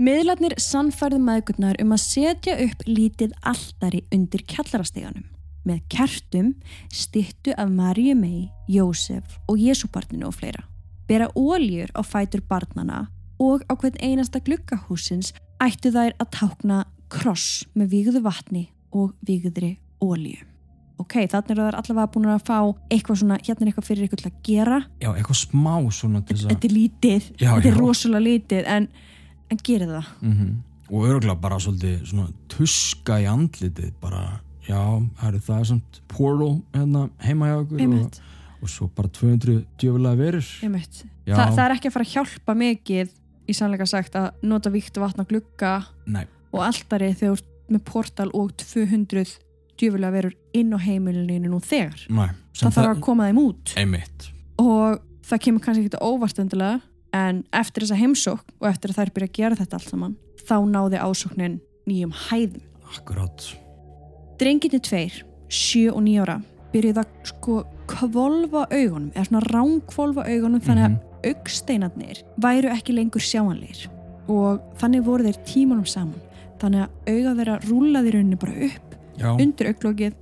Miðlarnir 0.00 0.54
sannfærðu 0.56 1.18
maðgurnar 1.20 1.76
um 1.82 1.90
að 1.92 1.98
setja 2.00 2.54
upp 2.64 2.86
lítið 2.88 3.34
alltari 3.44 3.98
undir 4.16 4.40
kjallarasteganum 4.48 5.26
með 5.68 5.82
kertum, 5.92 6.54
styttu 6.88 7.52
af 7.52 7.68
Maríu 7.68 8.14
mei, 8.16 8.46
Jósef 8.64 9.34
og 9.44 9.60
Jésúbarninu 9.60 10.30
og 10.30 10.38
fleira. 10.38 10.62
Bera 11.04 11.26
óljur 11.36 11.92
á 11.92 12.00
fætur 12.00 12.40
barnana 12.48 13.10
og 13.36 13.60
á 13.68 13.76
hvern 13.76 14.00
einasta 14.00 14.40
gluggahúsins 14.40 15.34
ættu 15.60 15.92
þær 15.92 16.16
að 16.16 16.32
tákna 16.38 16.80
kross 17.12 17.66
með 17.76 17.92
vígðu 17.92 18.24
vatni 18.24 18.64
og 18.96 19.12
vígðri 19.20 19.74
ólju. 20.00 20.40
Ok, 20.96 21.18
þannig 21.28 21.58
eru 21.58 21.68
þær 21.68 21.80
allavega 21.82 22.12
búin 22.16 22.32
að 22.32 22.48
fá 22.48 22.58
eitthvað 22.88 23.20
svona, 23.20 23.40
hérna 23.44 23.66
er 23.66 23.74
eitthvað 23.74 23.90
fyrir 23.92 24.08
eitthvað 24.08 24.24
til 24.24 24.32
að 24.32 24.42
gera. 24.48 24.82
já, 24.96 25.12
eitthvað 25.12 25.42
smá 25.44 25.76
svona 25.92 26.24
að 26.24 26.48
Þetta 26.48 26.68
er 26.72 26.76
lítið, 26.80 27.32
þetta 27.36 27.68
er 27.68 27.80
rosalega 27.84 28.28
lítið, 28.30 28.68
en, 28.78 28.92
en 29.50 29.62
gerir 29.66 29.90
það. 29.90 30.10
mm 30.20 30.58
og 30.90 31.06
örgulega 31.06 31.38
bara 31.38 31.58
svolítið 31.62 32.00
svona 32.10 32.32
tuska 32.50 33.20
í 33.22 33.26
andlitið 33.30 33.92
bara, 34.02 34.40
já, 34.66 34.80
það 35.20 35.52
er 35.56 35.68
samt 35.68 36.00
portal 36.10 36.56
hérna 36.74 37.04
heima 37.22 37.50
hjá 37.50 37.56
okkur 37.60 37.84
og, 37.86 38.18
og 38.60 38.72
svo 38.72 38.88
bara 38.96 39.12
200 39.20 39.60
djöfulega. 39.80 40.40
Já. 41.26 41.36
Þa, 41.36 41.44
það 41.44 41.62
er 41.64 41.76
ekki 41.76 41.90
að 41.90 41.94
fara 41.96 42.08
að 42.08 42.16
hjálpa 42.16 42.56
mikið 42.64 43.14
í 43.46 43.56
sannleika 43.56 43.86
sagt 43.86 44.18
að 44.18 44.42
nota 44.46 44.72
víkt 44.74 44.98
vatn 45.00 45.22
á 45.22 45.30
glugga 45.30 45.76
nei, 46.10 46.24
og 46.50 46.64
alltari 46.66 47.12
þegar 47.14 47.38
þú 47.38 47.38
ert 47.38 47.70
með 47.70 47.84
portal 47.86 48.28
og 48.34 48.52
200 48.58 49.36
djöfulega 49.80 50.14
verur 50.14 50.34
inn 50.58 50.74
á 50.74 50.78
heimilinu 50.82 51.54
nú 51.54 51.62
þegar. 51.62 52.02
nei 52.10 52.30
Það 52.60 52.74
þarf 52.76 52.90
að 52.90 53.02
koma 53.06 53.30
þeim 53.30 53.38
út 53.40 53.74
einmitt, 53.78 54.26
og 54.60 54.98
það 55.24 55.42
kemur 55.46 55.62
kannski 55.64 55.86
ekki 55.86 56.00
óvart 56.02 56.40
endilega 56.42 56.80
en 57.16 57.42
eftir 57.56 57.84
þessa 57.84 57.98
heimsókn 58.00 58.54
og 58.60 58.68
eftir 58.70 58.92
að 58.92 59.00
þær 59.00 59.12
byrja 59.16 59.30
að 59.30 59.36
gera 59.38 59.58
þetta 59.58 59.78
allt 59.78 59.90
saman 59.90 60.16
þá 60.46 60.56
náði 60.70 61.00
ásóknin 61.02 61.58
nýjum 61.88 62.14
hæðum. 62.28 62.62
akkurat. 62.90 63.44
Drenginni 64.40 64.80
tveir, 64.80 65.20
7 65.48 65.90
og 65.92 66.02
9 66.06 66.22
ára 66.24 66.40
byrjuð 66.72 67.00
að 67.02 67.12
sko 67.28 67.56
kvolfa 67.90 68.66
augunum, 68.70 69.10
eða 69.14 69.26
svona 69.26 69.46
ránkvolfa 69.50 70.26
augunum 70.26 70.62
þannig 70.64 70.86
að 70.86 71.30
augsteinarnir 71.30 72.22
væru 72.40 72.70
ekki 72.72 72.94
lengur 72.96 73.22
sjáanleir 73.22 73.88
og 74.30 74.62
þannig 74.80 75.04
voru 75.04 75.26
þeir 75.26 75.40
tímanum 75.48 75.86
saman. 75.88 76.20
Þannig 76.60 76.84
að 76.84 77.14
auga 77.14 77.34
þeirra 77.38 77.58
rúlaði 77.66 78.14
rauninni 78.14 78.38
bara 78.40 78.56
upp 78.68 78.96
já, 79.18 79.30
undir 79.34 79.70
auglokið, 79.72 80.16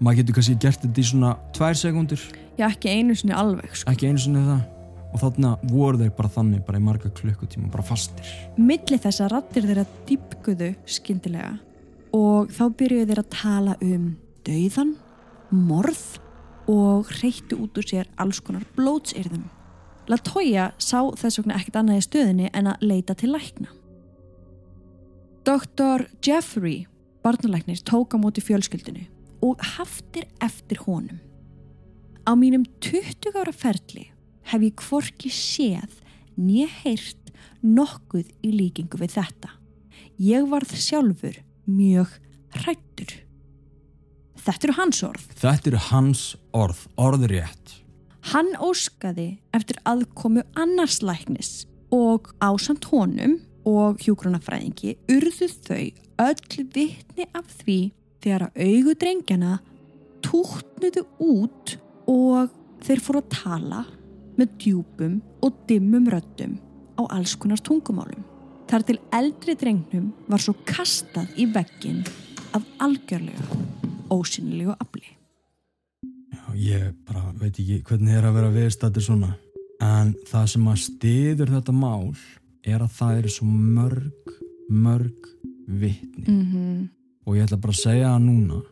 maður 0.00 0.22
getur 0.22 0.38
kannski 0.38 0.58
gert 0.62 0.84
þetta 0.84 1.02
í 1.02 1.06
svona 1.10 1.32
tvær 1.56 1.78
sekundur, 1.78 2.26
já 2.58 2.66
ekki 2.70 2.92
einu 2.94 3.16
sinni 3.18 3.36
alveg 3.36 3.74
sko. 3.76 3.90
ekki 3.92 4.10
einu 4.10 4.22
sinni 4.22 4.44
það 4.46 4.62
og 5.10 5.20
þarna 5.22 5.56
voru 5.70 6.00
þeir 6.00 6.14
bara 6.16 6.32
þannig 6.36 6.64
bara 6.66 6.80
í 6.80 6.84
marga 6.84 7.10
klukkutíma, 7.10 7.70
bara 7.72 7.86
fastir 7.86 8.30
milli 8.56 8.98
þess 9.00 9.24
að 9.24 9.32
rattir 9.34 9.68
þeirra 9.68 9.86
dýpkuðu 10.08 10.72
skyndilega 10.86 11.54
og 12.16 12.50
þá 12.54 12.64
byrjuðu 12.78 13.08
þeir 13.10 13.22
að 13.22 13.32
tala 13.34 13.76
um 13.84 14.10
dauðan, 14.46 14.94
morð 15.50 16.04
og 16.70 17.10
reyttu 17.20 17.58
út 17.58 17.78
úr 17.78 17.86
sér 17.86 18.10
alls 18.20 18.40
konar 18.44 18.64
blótsyrðum. 18.76 19.46
Latoya 20.10 20.70
sá 20.78 21.02
þess 21.18 21.40
vegna 21.40 21.58
ekkert 21.58 21.80
annað 21.80 22.00
í 22.00 22.06
stöðinni 22.06 22.50
en 22.54 22.70
að 22.70 22.84
leita 22.86 23.16
til 23.18 23.32
lækna. 23.34 23.70
Dr. 25.46 26.06
Jeffrey, 26.22 26.84
barnalæknir, 27.24 27.80
tók 27.86 28.14
á 28.14 28.18
móti 28.20 28.42
fjölskyldinu 28.44 29.06
og 29.42 29.62
haftir 29.76 30.28
eftir 30.42 30.82
honum. 30.84 31.20
Á 32.28 32.36
mínum 32.36 32.66
20 32.84 33.32
ára 33.34 33.54
ferli 33.54 34.09
hef 34.48 34.64
ég 34.64 34.84
hvorki 34.88 35.30
séð 35.32 36.00
nýja 36.40 36.68
heyrt 36.82 37.32
nokkuð 37.60 38.30
í 38.46 38.52
líkingu 38.54 39.00
við 39.00 39.18
þetta. 39.18 39.52
Ég 40.20 40.46
varð 40.48 40.72
sjálfur 40.76 41.36
mjög 41.68 42.14
hrættur. 42.56 43.12
Þetta 44.40 44.66
eru 44.68 44.76
hans 44.78 45.02
orð. 45.04 45.26
Þetta 45.36 45.70
eru 45.70 45.82
hans 45.90 46.24
orð, 46.56 46.80
orðrétt. 46.96 47.76
Hann 48.32 48.50
óskaði 48.60 49.30
eftir 49.56 49.80
aðkomu 49.88 50.44
annars 50.58 51.00
læknis 51.04 51.64
og 51.92 52.32
ásamt 52.40 52.88
honum 52.92 53.38
og 53.68 54.00
hjúgrunafræðingi 54.04 54.96
urðu 55.12 55.48
þau 55.66 55.84
öll 56.26 56.66
vitni 56.74 57.26
af 57.36 57.48
því 57.62 57.78
þegar 58.20 58.46
að 58.48 58.66
augudrengjana 58.66 59.54
tútnuðu 60.24 61.04
út 61.24 61.76
og 62.10 62.52
þeir 62.84 63.02
fóru 63.04 63.22
að 63.22 63.32
tala 63.36 63.82
með 64.40 64.56
djúpum 64.62 65.20
og 65.44 65.62
dimmum 65.68 66.08
röddum 66.08 66.56
á 66.96 67.02
alls 67.12 67.36
konar 67.36 67.60
tungumálum. 67.64 68.24
Þar 68.70 68.84
til 68.86 68.98
eldri 69.12 69.56
drengnum 69.58 70.10
var 70.30 70.42
svo 70.42 70.54
kastað 70.64 71.32
í 71.40 71.48
veggin 71.50 72.04
af 72.54 72.66
algjörlega 72.82 73.60
ósynlegu 74.10 74.74
afli. 74.78 75.06
Ég 76.60 76.92
bara 77.06 77.30
veit 77.38 77.58
ekki 77.58 77.80
hvernig 77.86 78.16
er 78.16 78.26
að 78.26 78.36
vera 78.38 78.52
viðstættir 78.54 79.04
svona. 79.06 79.34
En 79.80 80.12
það 80.28 80.46
sem 80.52 80.68
að 80.68 80.80
stiður 80.84 81.52
þetta 81.54 81.74
mál 81.74 82.10
er 82.66 82.82
að 82.84 82.96
það 82.98 83.20
eru 83.20 83.32
svo 83.32 83.46
mörg, 83.48 84.34
mörg 84.68 85.30
vitni. 85.66 86.26
Mm 86.26 86.44
-hmm. 86.52 86.88
Og 87.26 87.36
ég 87.36 87.44
ætla 87.44 87.56
bara 87.56 87.72
að 87.72 87.82
segja 87.82 88.12
það 88.12 88.26
núna 88.26 88.62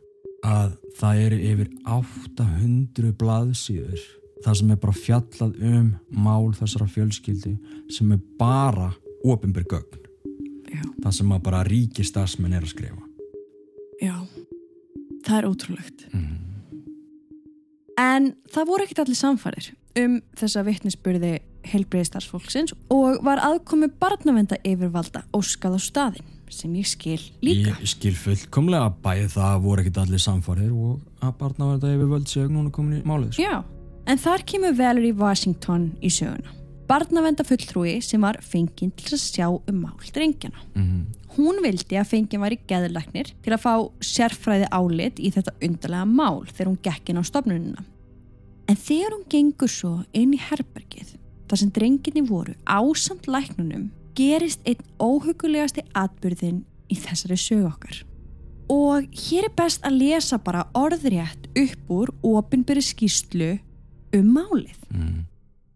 að 0.45 0.77
það 0.99 1.21
eru 1.27 1.39
yfir 1.51 1.69
800 1.85 3.13
blaðsíður 3.19 4.18
það 4.45 4.59
sem 4.61 4.71
er 4.75 4.81
bara 4.83 4.97
fjallað 4.97 5.57
um 5.71 5.89
mál 6.11 6.53
þessara 6.57 6.89
fjölskyldi 6.93 7.55
sem 7.93 8.13
er 8.15 8.21
bara 8.39 8.93
ofinbyr 9.27 9.67
gögn 9.71 10.05
Já. 10.69 10.83
það 11.03 11.13
sem 11.19 11.33
að 11.33 11.45
bara 11.49 11.65
ríki 11.67 12.05
stafsmenn 12.07 12.55
er 12.55 12.67
að 12.67 12.75
skrifa 12.75 13.05
Já, 13.99 14.15
það 15.27 15.39
er 15.41 15.49
ótrúlegt. 15.49 16.07
mm. 16.13 16.37
En 17.99 18.29
það 18.55 18.69
voru 18.69 18.85
ekkert 18.87 19.01
allir 19.03 19.19
samfærir 19.19 19.73
um 19.99 20.21
þessa 20.39 20.63
vittnisspurði 20.63 21.33
heilbreyðstarfsfólksins 21.67 22.75
og 22.95 23.19
var 23.27 23.41
aðkomi 23.43 23.89
barnavenda 23.99 24.59
yfirvalda 24.63 25.25
óskað 25.35 25.75
á 25.75 25.81
staðin 25.83 26.29
sem 26.49 26.73
ég 26.79 26.87
skil 26.89 27.19
líka. 27.45 27.75
ég 27.75 27.91
skil 27.91 28.15
fullkomlega 28.17 28.93
bæði 29.03 29.27
það 29.35 29.49
að 29.51 29.65
voru 29.67 29.83
ekkit 29.83 29.99
allir 30.05 30.23
samfarir 30.23 30.71
og 30.71 31.03
að 31.21 31.35
barnaverða 31.43 31.91
yfir 31.97 32.13
völd 32.15 32.31
séu 32.31 32.47
núna 32.49 32.71
komin 32.73 33.01
í 33.01 33.05
málið 33.05 33.35
sko. 33.35 33.43
Já, 33.43 33.59
en 34.09 34.21
þar 34.21 34.45
kemur 34.49 34.77
Valerie 34.79 35.17
Washington 35.17 35.91
í 36.01 36.11
söguna. 36.13 36.55
Barnavenda 36.89 37.45
fulltrúi 37.45 37.99
sem 38.01 38.23
var 38.25 38.39
fenginn 38.41 38.95
til 38.97 39.13
að 39.13 39.21
sjá 39.21 39.47
um 39.53 39.81
mál 39.83 40.13
drengjana. 40.15 40.65
mm. 40.75 41.07
Hún 41.37 41.61
vildi 41.63 41.95
að 42.01 42.09
fenginn 42.11 42.41
var 42.43 42.55
í 42.55 42.59
geðlæknir 42.67 43.29
til 43.45 43.53
að 43.55 43.61
fá 43.63 43.75
sérfræði 44.03 44.67
álit 44.75 45.21
í 45.21 45.31
þetta 45.31 45.53
undarlega 45.63 46.09
mál 46.09 46.41
þegar 46.49 46.71
hún 46.71 46.81
gekk 46.83 47.13
inn 47.13 47.21
á 47.21 47.25
stofnunina. 47.29 47.85
En 48.69 48.77
þegar 48.77 49.15
hún 49.15 49.29
gengur 49.31 49.71
svo 49.71 49.93
inn 50.17 50.33
í 50.35 50.41
herbergið, 50.41 51.15
þar 51.47 51.61
sem 51.61 51.71
drenginni 51.77 52.25
voru 52.27 52.57
ásamt 52.65 53.29
læknunum, 53.31 53.87
gerist 54.19 54.65
einn 54.67 54.83
óhugulegasti 54.99 55.85
atbyrðin 55.95 56.65
í 56.91 56.99
þessari 56.99 57.39
sögu 57.39 57.69
okkar. 57.69 58.03
Og 58.73 59.07
hér 59.29 59.47
er 59.49 59.55
best 59.57 59.85
að 59.87 60.01
lesa 60.03 60.41
bara 60.43 60.67
orðrétt 60.77 61.47
upp 61.55 61.93
úr 61.93 62.13
opinbyrri 62.27 62.83
skýslu 62.85 63.55
um 64.17 64.33
málið. 64.37 64.79
Mm. 64.93 65.27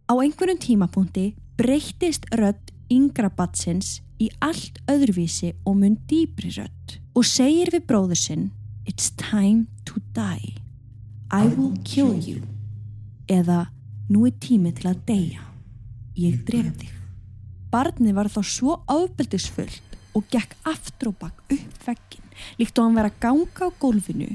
Á 0.08 0.12
einhverjum 0.14 0.60
tímapunkti 0.60 1.26
breyttist 1.58 2.26
rödd 2.36 2.72
yngra 2.92 3.30
batsins 3.32 4.00
í 4.20 4.28
allt 4.44 4.80
öðruvísi 4.90 5.52
og 5.66 5.78
mun 5.80 5.96
dýbri 6.08 6.52
rödd 6.56 6.98
og 7.16 7.26
segir 7.28 7.72
við 7.74 7.86
bróður 7.88 8.20
sinn 8.20 8.50
It's 8.88 9.12
time 9.14 9.68
to 9.86 10.00
die. 10.12 10.56
I 11.30 11.46
will 11.46 11.76
kill 11.84 12.18
you. 12.18 12.42
Eða 13.30 13.68
nú 14.10 14.26
er 14.26 14.34
tími 14.42 14.72
til 14.74 14.90
að 14.90 15.04
deyja. 15.06 15.44
Ég 16.18 16.42
dref 16.48 16.74
þig. 16.80 16.90
Barni 17.72 18.12
var 18.12 18.28
þá 18.28 18.42
svo 18.44 18.80
ábeldisfullt 18.90 19.96
og 20.18 20.26
gekk 20.32 20.58
aftur 20.68 21.12
og 21.12 21.20
bakk 21.22 21.54
upp 21.54 21.86
veggin 21.86 22.34
líkt 22.58 22.78
og 22.78 22.88
hann 22.88 22.98
vera 22.98 23.12
að 23.12 23.20
ganga 23.22 23.68
á 23.68 23.78
gólfinu 23.80 24.34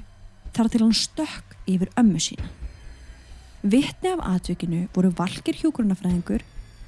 þar 0.55 0.71
til 0.73 0.81
hann 0.81 0.95
stökk 0.95 1.57
yfir 1.69 1.91
ömmu 1.99 2.21
sína. 2.23 2.47
Vittni 3.65 4.11
af 4.13 4.21
atvikinu 4.35 4.85
voru 4.93 5.09
Valgir 5.17 5.57
hjúgrunafræðingur, 5.57 6.43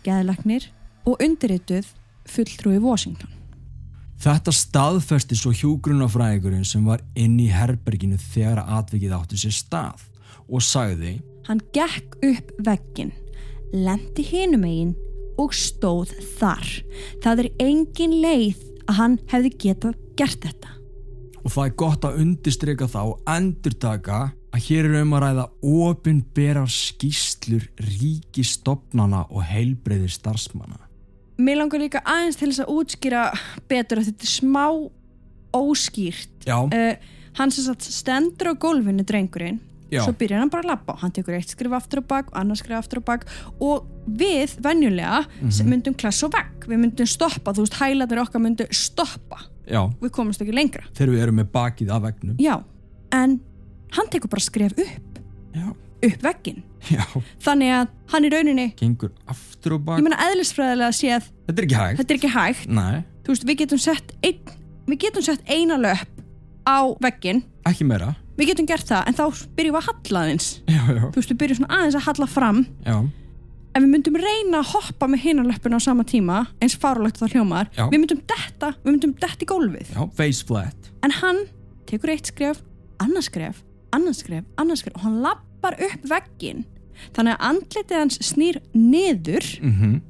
geðlagnir 0.06 0.68
og 1.10 1.18
undirrituð 1.24 1.88
fulltrúi 2.30 2.78
Washington. 2.84 3.32
Þetta 4.20 4.52
staðfesti 4.54 5.38
svo 5.40 5.54
hjúgrunafræðingurinn 5.56 6.68
sem 6.68 6.86
var 6.86 7.02
inn 7.18 7.40
í 7.40 7.48
herberginu 7.50 8.20
þegar 8.20 8.66
atvikið 8.80 9.16
átti 9.16 9.40
sér 9.40 9.56
stað 9.56 10.06
og 10.50 10.64
sagði 10.66 11.18
Hann 11.48 11.62
gekk 11.74 12.20
upp 12.28 12.52
veggin, 12.62 13.14
lendi 13.74 14.26
hinum 14.28 14.68
eigin 14.68 14.92
og 15.40 15.56
stóð 15.56 16.12
þar. 16.38 16.68
Það 17.24 17.46
er 17.46 17.50
engin 17.64 18.20
leið 18.22 18.60
að 18.86 19.00
hann 19.00 19.16
hefði 19.32 19.54
getað 19.64 19.96
gert 20.20 20.44
þetta. 20.44 20.76
og 21.40 21.52
það 21.54 21.66
er 21.66 21.76
gott 21.80 22.06
að 22.06 22.18
undirstryka 22.22 22.88
þá 22.92 23.02
endurtaka 23.32 24.20
að 24.60 24.68
hér 24.68 24.90
er 24.90 25.00
um 25.02 25.14
að 25.18 25.24
ræða 25.26 25.46
opinberar 25.64 26.68
skýslur 26.72 27.66
ríkistofnana 27.80 29.26
og 29.32 29.44
heilbreyðir 29.48 30.12
starfsmanna. 30.14 30.80
Mér 31.40 31.62
langar 31.62 31.80
líka 31.80 32.02
aðeins 32.04 32.36
til 32.40 32.50
þess 32.52 32.66
að 32.66 32.74
útskýra 32.76 33.22
betur 33.72 34.02
að 34.02 34.10
þetta 34.12 34.28
er 34.28 34.34
smá 34.36 34.66
óskýrt. 35.56 36.46
Já, 36.46 36.58
Uh, 36.70 36.96
hann 37.40 37.52
sem 37.52 37.64
sagt 37.64 37.86
stendur 37.88 38.52
á 38.52 38.54
gólfinu 38.60 39.04
drengurinn 39.08 39.60
já, 39.90 40.02
svo 40.04 40.12
byrjar 40.18 40.42
hann 40.44 40.50
bara 40.52 40.64
að 40.66 40.70
labba 40.74 40.96
hann 41.02 41.12
tekur 41.16 41.34
eitt 41.38 41.50
skrif 41.54 41.72
aftur 41.74 42.02
á 42.02 42.06
bak 42.10 42.28
og 42.34 42.38
annars 42.42 42.60
skrif 42.62 42.78
aftur 42.78 43.00
á 43.02 43.04
bak 43.06 43.24
og 43.62 43.88
við 44.10 44.58
venjulega 44.62 45.24
sem 45.50 45.66
Mhm. 45.66 45.70
myndum 45.72 45.96
klessa 45.96 46.26
og 46.28 46.34
vekk 46.34 46.68
við 46.68 46.80
myndum 46.84 47.08
stoppa, 47.08 47.54
þú 47.54 47.64
veist 47.66 47.80
hælaður 47.80 48.22
okkar 48.26 48.42
myndum 48.44 48.68
stoppa, 48.74 49.40
já, 49.66 49.82
við 50.02 50.10
komumst 50.12 50.42
ekki 50.42 50.54
lengra 50.54 50.84
þegar 50.94 51.14
við 51.16 51.22
erum 51.24 51.36
með 51.40 51.50
bakið 51.54 51.90
af 51.96 52.02
vegnum. 52.04 52.36
já, 52.38 52.64
en 53.12 53.40
hann 53.98 54.10
tekur 54.14 54.30
bara 54.32 54.44
skref 54.46 54.74
upp. 54.78 55.20
Já, 55.56 55.66
upp 56.10 56.22
veggin, 56.24 56.62
já, 56.94 57.04
þannig 57.44 57.72
að 57.76 57.88
hann 58.14 58.26
í 58.28 58.30
rauninni, 58.34 58.68
gengur 58.80 59.12
aftur 59.28 59.76
og 59.80 59.84
bak. 59.88 60.00
ég 60.00 60.06
meina 60.06 60.20
eðlisfræðilega 60.30 60.96
séð, 60.96 61.30
Þetta 61.50 61.60
er 61.62 61.66
ekki 61.68 61.80
hægt. 61.82 62.00
þetta 62.00 62.14
er 62.14 62.20
ekki 62.20 62.34
hægt. 62.36 63.06
Veist, 63.30 63.46
við 63.46 63.58
getum 63.64 63.78
sett 63.82 64.14
ein, 64.26 64.40
við 64.90 65.00
getum 65.04 65.22
sett 65.26 65.42
eina 65.50 65.76
löp 65.78 66.08
á 66.70 66.78
veggin, 67.04 67.44
ekki 67.68 67.86
meira. 67.90 68.14
við 68.40 68.52
getum 68.54 68.66
gert 68.70 68.88
það 68.90 69.10
en 69.12 69.18
þá 69.18 69.26
byrjum 69.58 69.76
við 69.76 69.82
að 69.82 69.90
halla 69.90 70.24
aðeins. 70.24 70.48
Já, 70.70 70.82
já, 70.88 71.02
þú 71.10 71.18
veist, 71.20 71.34
við 71.34 71.40
byrjum 71.44 71.60
svona 71.60 71.80
aðeins 71.80 71.98
að 72.00 72.06
halla 72.08 72.28
fram. 72.32 72.62
Já, 72.88 72.96
ef 73.70 73.84
við 73.84 73.90
myndum 73.92 74.18
reyna 74.22 74.62
að 74.64 74.72
hoppa 74.74 75.10
með 75.12 75.24
hinarlöppuna 75.28 75.78
á 75.78 75.82
sama 75.84 76.06
tíma, 76.10 76.40
eins 76.62 76.78
fárulegt 76.80 77.20
það 77.22 77.36
hljómar. 77.36 77.70
Við 77.78 78.00
myndum 78.00 78.22
detta, 78.32 78.72
við 78.86 78.96
myndum 78.96 79.14
detta 79.20 79.46
í 79.46 79.50
gólfið. 79.52 79.92
Já, 79.98 80.02
face 80.18 80.46
flat. 80.48 80.90
en 81.06 81.12
hann 81.22 81.44
tekur 81.90 82.10
eitt 82.16 82.32
skref, 82.32 82.64
annars 83.04 83.30
skref 83.90 83.96
annars 83.98 84.20
skref, 84.24 84.44
annars 84.58 84.80
skref 84.84 84.96
og 84.96 85.02
hann 85.08 85.20
lappar 85.24 85.74
upp 85.80 86.04
veggin 86.10 86.66
þannig 87.16 87.36
að 87.38 87.46
andlitið 87.50 87.98
hans 88.00 88.20
snýr 88.30 88.62
niður 88.74 89.46
Mm 89.64 90.02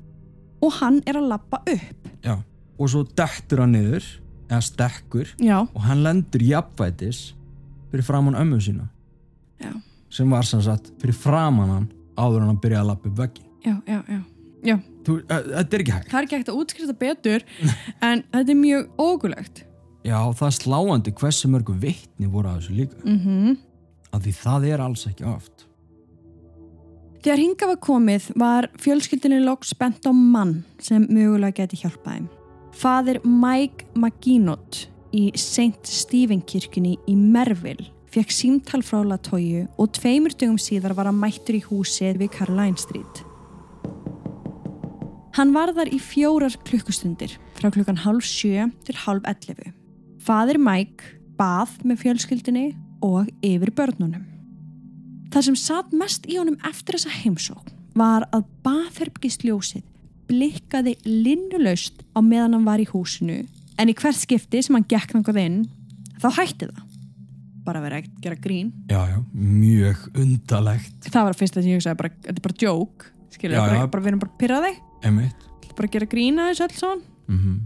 og 0.61 0.73
hann 0.81 0.97
er 1.07 1.15
að 1.15 1.29
lappa 1.31 1.61
upp 1.71 2.07
Já, 2.25 2.33
og 2.75 2.89
svo 2.91 3.05
dettur 3.15 3.61
hann 3.63 3.71
niður, 3.77 4.03
eða 4.49 4.59
stekkur, 4.65 5.29
já, 5.39 5.61
og 5.63 5.81
hann 5.85 6.01
lendur 6.03 6.41
jafnvætis 6.43 7.21
fyrir 7.93 8.03
framann 8.03 8.35
ömmu 8.35 8.57
sína. 8.59 8.89
Já. 9.63 9.71
Sem 10.11 10.29
var 10.29 10.43
sem 10.43 10.59
sagt 10.61 10.91
fyrir 10.99 11.15
framann 11.15 11.69
hann 11.71 11.87
áður 12.19 12.43
hann 12.43 12.59
byrjaði 12.59 12.81
að 12.83 12.89
lappa 12.91 13.07
upp 13.07 13.17
veggi. 13.21 13.45
já, 13.63 13.77
já, 13.87 14.01
já 14.09 14.19
já, 14.67 14.75
Þú, 15.07 15.15
uh, 15.23 15.39
þetta 15.55 15.77
er 15.77 15.79
ekki 15.85 15.95
hægt. 15.95 16.09
það 16.11 16.19
er 16.19 16.27
ekki 16.27 16.35
hægt 16.41 16.49
að 16.51 16.59
útskrifta 16.59 16.97
betur 16.99 17.47
en 18.09 18.23
þetta 18.35 18.51
er 18.51 18.59
mjög 18.59 18.89
ógulegt 18.99 19.63
Já, 20.03 20.19
það 20.35 20.45
er 20.49 20.55
sláandi 20.59 21.11
hversu 21.15 21.47
mörgu 21.55 21.73
vittni 21.79 22.27
voru 22.27 22.51
að 22.51 22.59
þessu 22.59 22.75
líka. 22.75 22.99
mhm 23.07 23.55
Af 24.15 24.23
því 24.25 24.33
það 24.39 24.67
er 24.73 24.83
alls 24.83 25.05
ekki 25.09 25.27
oft. 25.29 25.65
Þegar 27.19 27.41
hinga 27.43 27.67
var 27.67 27.79
komið 27.83 28.27
var 28.39 28.69
fjölskyldinni 28.79 29.41
loks 29.43 29.73
bent 29.75 30.05
á 30.07 30.11
mann 30.15 30.61
sem 30.79 31.03
mögulega 31.11 31.65
geti 31.65 31.81
hjálpað 31.81 32.13
þeim. 32.13 32.27
Fadir 32.79 33.19
Mike 33.27 33.89
McGinot 33.97 34.85
í 35.11 35.25
St. 35.35 35.83
Stephen 35.83 36.39
kirkjunni 36.47 36.95
í 37.09 37.15
Merville 37.19 37.89
fekk 38.09 38.31
símtal 38.33 38.81
frá 38.85 39.01
Latoyu 39.03 39.65
og 39.77 39.91
tveimur 39.97 40.33
dögum 40.33 40.57
síðar 40.61 40.95
var 40.97 41.09
hann 41.09 41.19
mættur 41.19 41.59
í 41.59 41.65
húsið 41.65 42.21
við 42.21 42.31
Caroline 42.37 42.79
Street. 42.79 43.23
Hann 45.37 45.53
var 45.53 45.73
þar 45.75 45.91
í 45.93 45.99
fjórar 46.01 46.55
klukkustundir 46.67 47.35
frá 47.59 47.67
klukkan 47.67 47.99
hálf 48.01 48.25
sjö 48.25 48.69
til 48.87 48.95
hálf 49.03 49.27
ellefu. 49.29 49.73
Fadir 50.23 50.59
Mike 50.59 51.19
bað 51.39 51.77
með 51.83 52.05
fjölskyldinni 52.05 52.69
og 53.05 53.29
yfir 53.45 53.71
börnunum. 53.75 54.25
Það 55.29 55.45
sem 55.49 55.57
satt 55.61 55.93
mest 55.93 56.25
í 56.29 56.39
honum 56.39 56.57
eftir 56.67 56.97
þessa 56.97 57.13
heimsókn 57.21 57.75
var 57.97 58.25
að 58.35 58.47
baðherbygisljósið 58.65 59.85
blikkaði 60.29 60.95
linnulaust 61.05 62.03
á 62.13 62.19
meðan 62.21 62.57
hann 62.57 62.67
var 62.67 62.81
í 62.81 62.87
húsinu 62.89 63.41
en 63.79 63.89
í 63.89 63.95
hvert 63.97 64.17
skipti 64.17 64.61
sem 64.65 64.77
hann 64.77 64.85
gekk 64.89 65.15
náttúrulega 65.15 65.49
inn 65.49 65.63
þá 66.21 66.29
hætti 66.37 66.69
það. 66.69 66.85
Bara 67.65 67.81
verið 67.83 67.99
að 67.99 68.21
gera 68.23 68.37
grín. 68.41 68.69
Já, 68.89 69.01
já, 69.11 69.17
mjög 69.33 70.05
undalegt 70.17 71.09
það 71.09 71.25
var 71.27 71.35
að 71.35 71.41
fyrsta 71.41 71.61
sem 71.61 71.71
ég 71.73 71.81
hugsaði 71.81 72.01
bara, 72.01 72.13
þetta 72.25 72.37
er 72.37 72.45
bara 72.47 72.61
joke 72.65 73.11
skilja, 73.33 73.65
við 73.65 74.09
erum 74.09 74.23
bara 74.23 74.31
að 74.31 74.39
pyrra 74.41 74.61
þig. 74.65 74.79
Bara 75.75 75.87
að 75.87 75.93
gera 75.95 76.09
grín 76.11 76.41
að 76.41 76.49
þessu 76.53 76.65
alls 76.65 76.81
svona 76.81 77.01
mm 77.29 77.59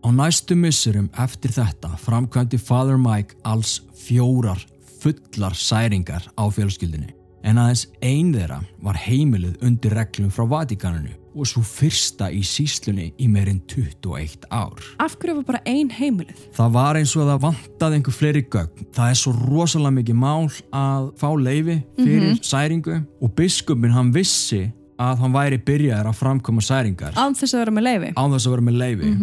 Á 0.00 0.08
næstu 0.08 0.56
missurum 0.56 1.10
eftir 1.20 1.52
þetta 1.52 1.92
framkvæmdi 2.00 2.58
Father 2.58 2.96
Mike 2.96 3.36
alls 3.44 3.80
fjórar 3.92 4.62
fullar 5.00 5.52
særingar 5.52 6.24
á 6.40 6.44
fjölskyldinni 6.48 7.12
en 7.44 7.60
aðeins 7.60 7.86
ein 8.04 8.32
þeirra 8.32 8.62
var 8.84 8.96
heimilið 9.00 9.60
undir 9.64 9.94
reglum 9.96 10.32
frá 10.32 10.46
Vatikaninu 10.48 11.12
og 11.36 11.46
svo 11.46 11.62
fyrsta 11.64 12.30
í 12.32 12.40
síslunni 12.44 13.10
í 13.20 13.28
meirinn 13.30 13.60
21 13.68 14.48
ár. 14.50 14.80
af 14.98 15.18
hverju 15.20 15.36
var 15.36 15.46
bara 15.52 15.60
ein 15.68 15.92
heimilið? 15.92 16.48
Það 16.56 16.72
var 16.74 16.98
eins 16.98 17.14
og 17.16 17.22
að 17.22 17.30
það 17.30 17.44
vantaði 17.44 18.00
einhver 18.00 18.16
fleiri 18.16 18.42
gögn. 18.50 18.88
Það 18.96 19.12
er 19.12 19.20
svo 19.20 19.32
rosalega 19.36 19.96
mikið 20.00 20.18
mál 20.24 20.50
að 20.72 21.12
fá 21.20 21.28
leifi 21.36 21.78
fyrir 22.00 22.40
særingu 22.42 22.98
og 23.20 23.34
biskupin 23.36 23.94
hann 23.94 24.12
vissi 24.16 24.66
að 25.00 25.22
hann 25.22 25.32
væri 25.32 25.60
byrjaður 25.64 26.10
að 26.10 26.18
framkoma 26.18 26.64
særingar. 26.64 27.14
Án 27.16 27.36
þess 27.38 27.54
að 27.54 27.64
vera 27.64 27.76
með 27.78 27.88
leifi 27.88 28.12
án 28.16 28.34
þess 28.34 28.48
að 28.48 28.56
vera 28.56 28.66
með 28.66 28.80
leifi 28.82 29.14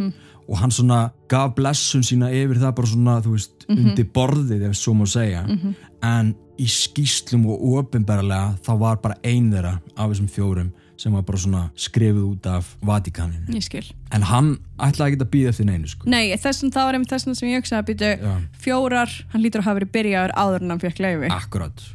og 0.47 0.57
hann 0.61 0.71
svona 0.71 1.11
gaf 1.29 1.53
blessun 1.57 2.05
sína 2.07 2.31
yfir 2.31 2.61
það 2.61 2.75
bara 2.79 2.91
svona, 2.91 3.15
þú 3.23 3.35
veist, 3.35 3.67
undir 3.69 4.09
borðið 4.15 4.67
ef 4.69 4.75
svo 4.79 4.95
má 4.95 5.05
segja. 5.09 5.43
En 6.05 6.35
í 6.57 6.65
skýslum 6.71 7.45
og 7.51 7.63
ofinberlega 7.77 8.55
þá 8.65 8.71
var 8.81 9.01
bara 9.03 9.17
ein 9.27 9.51
þeirra 9.51 9.77
af 9.95 10.11
þessum 10.11 10.29
fjórum 10.31 10.69
sem 10.97 11.13
var 11.13 11.21
bara 11.27 11.37
svona 11.37 11.59
skrifið 11.77 12.23
út 12.25 12.47
af 12.49 12.71
Vatikaninu 12.81 13.53
ég 13.53 13.65
skil. 13.67 13.83
En 14.15 14.25
hann 14.25 14.55
ætlaði 14.81 15.13
ekki 15.13 15.25
að 15.27 15.29
býða 15.35 15.51
eftir 15.51 15.67
neinu 15.69 15.91
sko. 15.91 16.09
Nei, 16.09 16.31
þessum 16.41 16.71
það 16.73 16.87
var 16.87 16.97
einmitt 16.97 17.13
þessum 17.13 17.37
sem 17.37 17.51
ég 17.51 17.61
hugsaði 17.61 17.83
að 17.83 17.91
býtu 17.91 18.09
Já. 18.23 18.33
fjórar, 18.65 19.13
hann 19.33 19.43
lítur 19.43 19.61
að 19.61 19.69
hafa 19.69 19.79
verið 19.81 19.93
byrjaður 19.93 20.33
áður 20.41 20.65
en 20.65 20.73
hann 20.73 20.81
fekk 20.81 21.03
leifi. 21.05 21.29
Akkurat. 21.37 21.85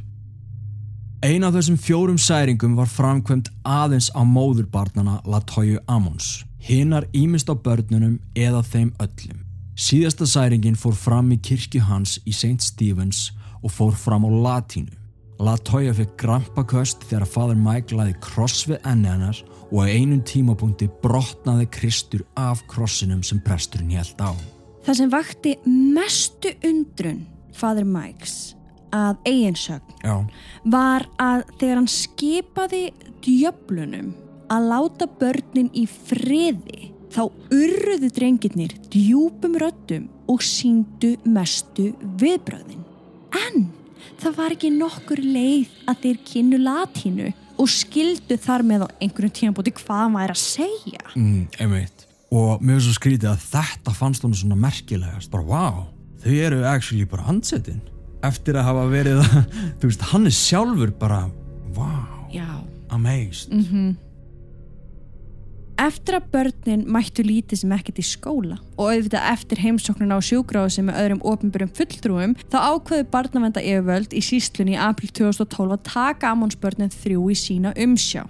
Ein 1.23 1.43
af 1.47 1.53
þessum 1.55 1.77
fjórum 1.79 2.19
særingum 2.19 2.79
var 2.79 2.89
framkvæmt 2.91 3.51
aðeins 3.67 4.09
á 4.15 4.23
móðurbarnana 4.27 5.19
Latoyu 5.27 5.83
Amons 5.87 6.45
hinnar 6.63 7.07
ímist 7.11 7.49
á 7.51 7.55
börnunum 7.55 8.19
eða 8.35 8.63
þeim 8.63 8.91
öllum. 9.03 9.39
Síðasta 9.75 10.27
særingin 10.29 10.77
fór 10.79 10.95
fram 10.95 11.31
í 11.33 11.39
kirkju 11.41 11.81
hans 11.87 12.19
í 12.23 12.33
St. 12.33 12.61
Stevens 12.61 13.31
og 13.63 13.73
fór 13.73 13.95
fram 13.97 14.27
á 14.27 14.29
latínu. 14.29 14.93
Latoya 15.43 15.95
fekk 15.97 16.13
grampaköst 16.21 17.03
þegar 17.09 17.27
Father 17.27 17.57
Mike 17.57 17.95
laði 17.97 18.13
kross 18.23 18.67
við 18.69 18.79
enni 18.87 19.09
hennar 19.09 19.39
og 19.71 19.81
á 19.83 19.89
einum 19.89 20.21
tímapunkti 20.23 20.87
brotnaði 21.01 21.67
Kristur 21.73 22.23
af 22.39 22.61
krossinum 22.69 23.23
sem 23.25 23.41
presturinn 23.43 23.91
held 23.97 24.21
á. 24.21 24.31
Það 24.85 24.99
sem 24.99 25.11
vakti 25.11 25.55
mestu 25.65 26.53
undrun 26.63 27.23
Father 27.57 27.87
Mikes 27.87 28.53
að 28.93 29.17
eiginsögn 29.25 30.29
var 30.69 31.07
að 31.17 31.47
þegar 31.57 31.79
hann 31.81 31.89
skipaði 31.89 32.83
djöflunum 33.25 34.13
að 34.51 34.67
láta 34.71 35.07
börnin 35.19 35.69
í 35.75 35.85
friði 35.87 36.89
þá 37.13 37.27
urruðu 37.53 38.09
drengirnir 38.15 38.73
djúpum 38.93 39.55
röddum 39.61 40.09
og 40.31 40.41
síndu 40.45 41.13
mestu 41.29 41.91
viðbröðin. 42.19 42.81
En 43.37 43.67
það 44.21 44.37
var 44.39 44.55
ekki 44.55 44.71
nokkur 44.73 45.21
leið 45.21 45.71
að 45.89 46.01
þeir 46.05 46.19
kynnu 46.29 46.59
latínu 46.63 47.29
og 47.61 47.69
skildu 47.69 48.37
þar 48.41 48.65
með 48.65 48.85
á 48.85 48.87
einhverjum 48.97 49.35
tímabóti 49.37 49.73
hvað 49.77 50.01
hann 50.01 50.17
væri 50.17 50.35
að 50.35 50.41
segja. 50.41 51.03
mm, 51.13 51.47
einmitt 51.59 52.07
og 52.33 52.63
finnst 52.63 52.87
svo 52.87 52.95
skrítið 52.97 53.29
að 53.29 53.43
þetta 53.51 53.93
fannst 53.93 54.23
hún 54.25 54.33
svona 54.33 54.57
merkilegast 54.57 55.31
bara 55.33 55.45
wow, 55.45 55.83
þau 56.23 56.31
eru 56.33 56.63
actually 56.65 57.05
bara 57.05 57.27
handsetin 57.27 57.81
eftir 58.25 58.57
að 58.57 58.67
hafa 58.71 58.85
verið 58.89 59.21
að, 59.21 59.35
þú 59.79 59.91
veist, 59.91 60.07
hann 60.13 60.25
er 60.29 60.35
sjálfur 60.37 60.95
bara 60.97 61.19
wow, 61.77 62.25
Já. 62.33 62.47
amazed 62.89 63.53
Eftir 65.81 66.19
að 66.19 66.27
börnin 66.33 66.83
mættu 66.93 67.23
lítið 67.25 67.63
sem 67.63 67.71
ekkert 67.73 67.97
í 67.97 68.05
skóla 68.05 68.59
og 68.75 68.91
auðvitað 68.91 69.25
eftir 69.31 69.61
heimsóknuna 69.63 70.19
á 70.19 70.21
sjúgráðum 70.21 70.89
með 70.89 70.99
öðrum 71.01 71.23
ofinbjörnum 71.31 71.73
fulltrúum 71.79 72.35
þá 72.53 72.57
ákveðu 72.69 73.07
barnavenda 73.15 73.63
yfirvöld 73.63 74.13
í 74.13 74.21
síslunni 74.21 74.75
í 74.75 74.79
april 74.79 75.09
2012 75.09 75.73
að 75.73 75.83
taka 75.89 76.31
Amonsbörnin 76.35 76.93
þrjú 76.93 77.25
í 77.33 77.37
sína 77.41 77.73
umsjá. 77.73 78.23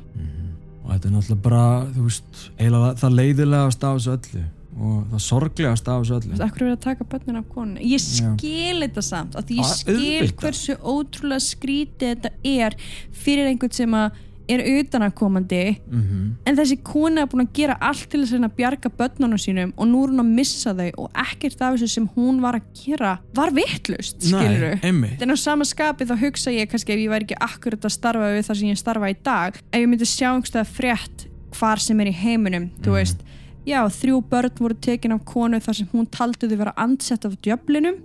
og 0.83 0.89
þetta 0.91 1.07
er 1.07 1.13
náttúrulega 1.17 1.43
bara, 1.43 1.63
þú 1.91 2.07
veist 2.07 2.43
eiginlega 2.59 2.95
það 3.03 3.17
leiðilegast 3.19 3.83
af 3.87 3.99
þessu 3.99 4.15
öllu 4.17 4.43
og 4.73 4.99
það 5.11 5.21
sorglegast 5.27 5.87
af 5.87 6.01
þessu 6.01 6.17
öllu 6.17 6.41
Akkur 6.47 6.65
er 6.67 6.73
að 6.73 6.83
taka 6.87 7.07
börnin 7.11 7.39
af 7.43 7.49
konun? 7.51 7.77
Ég 7.83 8.01
skil 8.01 8.79
þetta 8.81 9.03
samt 9.05 9.35
að 9.35 9.51
því 9.51 9.59
ég 9.59 9.67
Á, 9.67 9.75
skil 9.83 10.31
hversu 10.41 10.77
ótrúlega 10.79 11.43
skrítið 11.45 12.15
þetta 12.15 12.31
er 12.55 12.77
fyrir 13.11 13.51
einhvern 13.51 13.75
sem 13.75 13.99
að 13.99 14.21
er 14.53 14.63
utanakomandi 14.79 15.63
mm 15.87 16.21
en 16.43 16.57
þessi 16.57 16.75
kona 16.83 17.23
er 17.23 17.29
búin 17.31 17.45
að 17.45 17.53
gera 17.55 17.75
allt 17.79 18.07
til 18.11 18.19
þess 18.23 18.35
að 18.35 18.55
bjarga 18.57 18.89
börnunum 18.97 19.39
sínum 19.39 19.71
og 19.77 19.87
nú 19.87 20.01
er 20.03 20.11
hún 20.11 20.23
að 20.23 20.31
missa 20.37 20.73
þau 20.75 20.89
og 21.05 21.19
ekkert 21.23 21.61
af 21.61 21.75
þessu 21.77 21.87
sem 21.93 22.07
hún 22.15 22.41
var 22.43 22.57
að 22.57 22.65
gera 22.81 23.13
var 23.37 23.53
vittlust, 23.55 24.19
skilur 24.27 24.79
einmitt. 24.83 25.21
En 25.23 25.31
á 25.31 25.37
sama 25.39 25.65
skapi 25.67 26.07
þá 26.09 26.15
hugsa 26.19 26.51
ég 26.51 26.67
kannski 26.71 26.95
ef 26.95 27.03
ég 27.03 27.13
væri 27.13 27.27
ekki 27.29 27.39
akkurat 27.39 27.87
að 27.87 27.95
starfa 27.95 28.31
við 28.33 28.47
það 28.49 28.59
sem 28.59 28.73
ég 28.73 28.81
starfa 28.81 29.11
í 29.13 29.17
dag 29.23 29.59
ef 29.61 29.79
ég 29.79 29.87
myndi 29.89 30.09
sjá 30.09 30.29
einhverstað 30.33 30.73
frétt 30.75 31.27
hvar 31.57 31.79
sem 31.79 31.99
er 32.03 32.11
í 32.11 32.15
heiminum 32.17 32.69
þú 32.83 32.97
veist, 32.97 33.23
já, 33.67 33.79
þrjú 33.87 34.19
börn 34.29 34.57
voru 34.59 34.75
tekin 34.83 35.15
af 35.15 35.23
konu 35.29 35.61
þar 35.63 35.79
sem 35.79 35.91
hún 35.93 36.09
taldi 36.11 36.49
þau 36.51 36.57
vera 36.65 36.75
ansett 36.83 37.25
af 37.29 37.37
djöflinum 37.45 38.01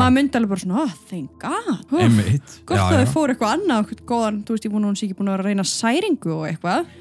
maður 0.00 0.14
myndi 0.18 0.38
alveg 0.40 0.52
bara 0.54 0.62
svona, 0.64 0.82
oh, 0.84 0.92
thank 1.10 1.30
god. 1.42 1.86
Einmitt. 2.00 2.58
gott 2.66 2.78
já, 2.78 2.84
að 2.88 3.00
þau 3.04 3.12
fóru 3.14 3.34
eitthvað 3.34 3.54
annað 3.58 3.82
okkur 3.84 4.04
góðan, 4.12 4.42
þú 4.46 4.56
veist, 4.56 4.68
ég 4.68 4.74
vona 4.76 4.86
hún 4.90 4.98
sé 5.00 5.06
ekki 5.08 5.16
búin 5.18 5.28
að 5.32 5.36
vera 5.38 5.44
að 5.44 5.50
reyna 5.50 5.64
særingu 5.70 6.34
og 6.36 6.44
eitthvað, 6.50 6.92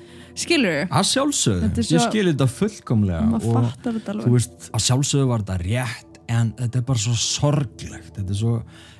skilur 0.43 0.79
að 0.89 1.05
sjálfsögðu, 1.11 1.67
er 1.69 1.83
ég 1.83 1.89
svo- 1.91 2.07
skil 2.09 2.25
þetta 2.31 2.47
fullkomlega 2.49 3.37
og 3.37 3.67
þetta 3.83 4.15
þú 4.23 4.31
veist, 4.33 4.71
að 4.73 4.85
sjálfsögðu 4.87 5.27
var 5.29 5.43
þetta 5.45 5.59
rétt 5.61 6.19
en 6.33 6.53
þetta 6.57 6.79
er 6.81 6.87
bara 6.87 6.99
svo 7.03 7.13
sorglegt. 7.19 8.13
Þetta 8.15 8.31
er 8.33 8.39
svo, 8.39 8.55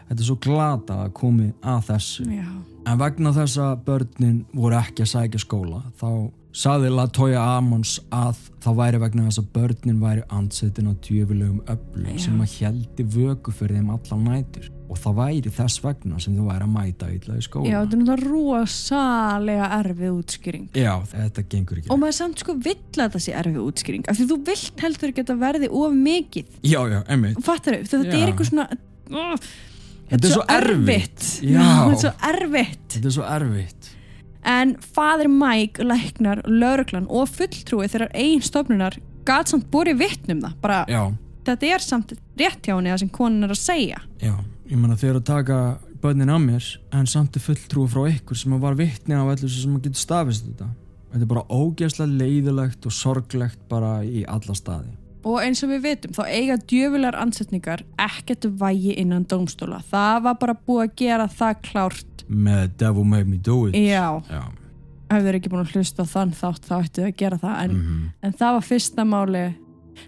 þetta 0.10 0.20
er 0.22 0.28
svo 0.28 0.36
glata 0.44 1.00
að 1.08 1.14
komi 1.18 1.50
að 1.64 1.82
þessu. 1.90 2.26
Já, 2.30 2.46
En 2.86 2.98
vegna 3.00 3.32
þess 3.32 3.58
að 3.64 3.78
börnin 3.86 4.40
voru 4.54 4.76
ekki 4.76 5.06
að 5.06 5.12
sækja 5.14 5.40
skóla 5.40 5.78
þá 6.02 6.10
saði 6.54 6.90
Latoya 6.94 7.42
Amons 7.58 7.96
að 8.14 8.38
það 8.62 8.76
væri 8.78 9.00
vegna 9.02 9.24
þess 9.26 9.42
að 9.42 9.48
börnin 9.56 10.00
væri 10.04 10.24
ansettin 10.38 10.92
á 10.92 10.94
djöfulegum 11.02 11.64
öflum 11.74 12.20
sem 12.22 12.44
að 12.44 12.54
heldi 12.62 13.06
vöku 13.16 13.54
fyrir 13.56 13.80
þeim 13.80 13.90
allan 13.96 14.28
nætur. 14.30 14.68
Og 14.94 15.00
það 15.02 15.16
væri 15.18 15.54
þess 15.56 15.82
vegna 15.82 16.20
sem 16.22 16.36
þau 16.38 16.46
væri 16.52 16.68
að 16.68 16.74
mæta 16.76 17.10
illa 17.10 17.38
í 17.40 17.42
skóla. 17.42 17.66
já, 17.72 17.80
þetta 17.82 17.98
er 17.98 18.04
náttúrulega 18.04 18.30
rosalega 18.30 19.70
erfið 19.80 20.12
útskýring. 20.20 20.68
Já, 20.78 20.94
þetta 21.16 21.46
gengur 21.56 21.82
ekki. 21.82 21.90
og 21.90 22.02
maður 22.04 22.18
samt 22.20 22.44
sko 22.46 22.56
vill 22.62 22.78
að 22.78 23.02
þetta 23.08 23.24
sé 23.26 23.36
erfið 23.42 23.62
útskýring 23.64 24.08
af 24.08 24.20
því 24.20 24.30
þú 24.30 24.40
vilt 24.52 24.86
heldur 24.86 25.10
ekki 25.10 25.24
að 25.24 25.26
þetta 25.26 25.40
verði 25.48 25.72
of 25.82 25.98
mikið. 26.06 26.54
Já, 26.62 26.80
já, 26.94 27.00
emmitt. 27.18 27.42
fattar 27.50 27.80
þau, 27.82 27.90
þetta 27.98 28.18
er 28.20 28.28
eitthvað 28.30 28.52
svona 28.52 28.70
Þetta 30.14 30.28
er 30.28 30.34
svo 30.34 30.44
erfitt. 30.52 31.26
þetta 32.94 33.08
er 33.08 33.14
svo 33.16 33.24
erfitt 33.26 33.90
En 34.44 34.76
fadir 34.96 35.30
Mike, 35.32 35.84
læknar, 35.88 36.42
lauruglan 36.48 37.08
og 37.10 37.30
fulltrúi 37.32 37.88
þeirra 37.88 38.10
einn 38.14 38.42
stofnunar 38.44 38.98
gat 39.28 39.52
samt 39.54 39.70
borið 39.72 40.02
vittnum 40.02 40.42
það 40.44 40.56
bara, 40.64 40.80
Já, 40.92 41.04
þetta 41.48 41.70
er 41.76 41.84
samt 41.84 42.14
rétt 42.40 42.66
hjá 42.66 42.76
henni 42.76 42.92
það 42.92 43.04
sem 43.06 43.12
konan 43.16 43.48
er 43.48 43.54
að 43.56 43.62
segja 43.62 44.02
já. 44.20 44.34
Ég 44.68 44.80
meina 44.80 44.98
þeir 45.00 45.20
að 45.20 45.28
taka 45.30 45.58
börnin 46.04 46.32
á 46.32 46.40
mér 46.44 46.66
en 46.92 47.08
samt 47.08 47.38
er 47.38 47.44
fulltrúi 47.44 47.88
frá 47.92 48.04
ykkur 48.10 48.36
sem 48.40 48.56
var 48.60 48.76
vittni 48.80 49.16
af 49.16 49.32
allir 49.32 49.52
sem 49.52 49.76
að 49.78 49.88
geta 49.88 50.02
stafist 50.02 50.48
þetta. 50.50 50.68
Þetta 51.14 51.24
er 51.24 51.30
bara 51.30 51.46
ógeðslega 51.54 52.20
leiðilegt 52.20 52.88
og 52.90 52.96
sorglegt 52.96 53.60
bara 53.70 54.00
í 54.04 54.26
alla 54.28 54.56
staði. 54.58 54.92
og 55.24 55.38
eins 55.40 55.62
og 55.64 55.70
við 55.72 55.84
vitum, 55.86 56.12
þá 56.18 56.24
eiga 56.28 56.58
djöfulegar 56.68 57.16
ansetningar 57.16 57.84
ekkert 58.02 58.44
vægi 58.60 58.98
innan 59.00 59.24
dómstóla 59.24 59.80
það 59.88 60.18
var 60.26 60.36
bara 60.42 60.56
búið 60.68 60.82
að 60.84 60.96
gera 61.00 61.28
það 61.32 61.62
klárt 61.70 62.13
Með 62.30 62.78
Devil 62.78 63.04
Made 63.04 63.28
Me 63.28 63.38
Do 63.38 63.68
It. 63.68 63.76
já, 63.76 64.22
Já. 64.30 64.44
ef 65.10 65.24
þeir 65.24 65.36
ekki 65.40 65.50
búin 65.52 65.66
að 65.66 65.74
hlusta 65.76 66.04
þann 66.06 66.32
þátt 66.34 66.64
þá 66.70 66.76
ættu 66.84 67.02
þau 67.02 67.08
að 67.12 67.18
gera 67.18 67.38
það 67.38 67.64
en, 67.64 67.72
Mhm. 67.72 68.10
en 68.24 68.34
það 68.34 68.54
var 68.54 68.62
fyrsta 68.62 69.04
máli 69.06 69.56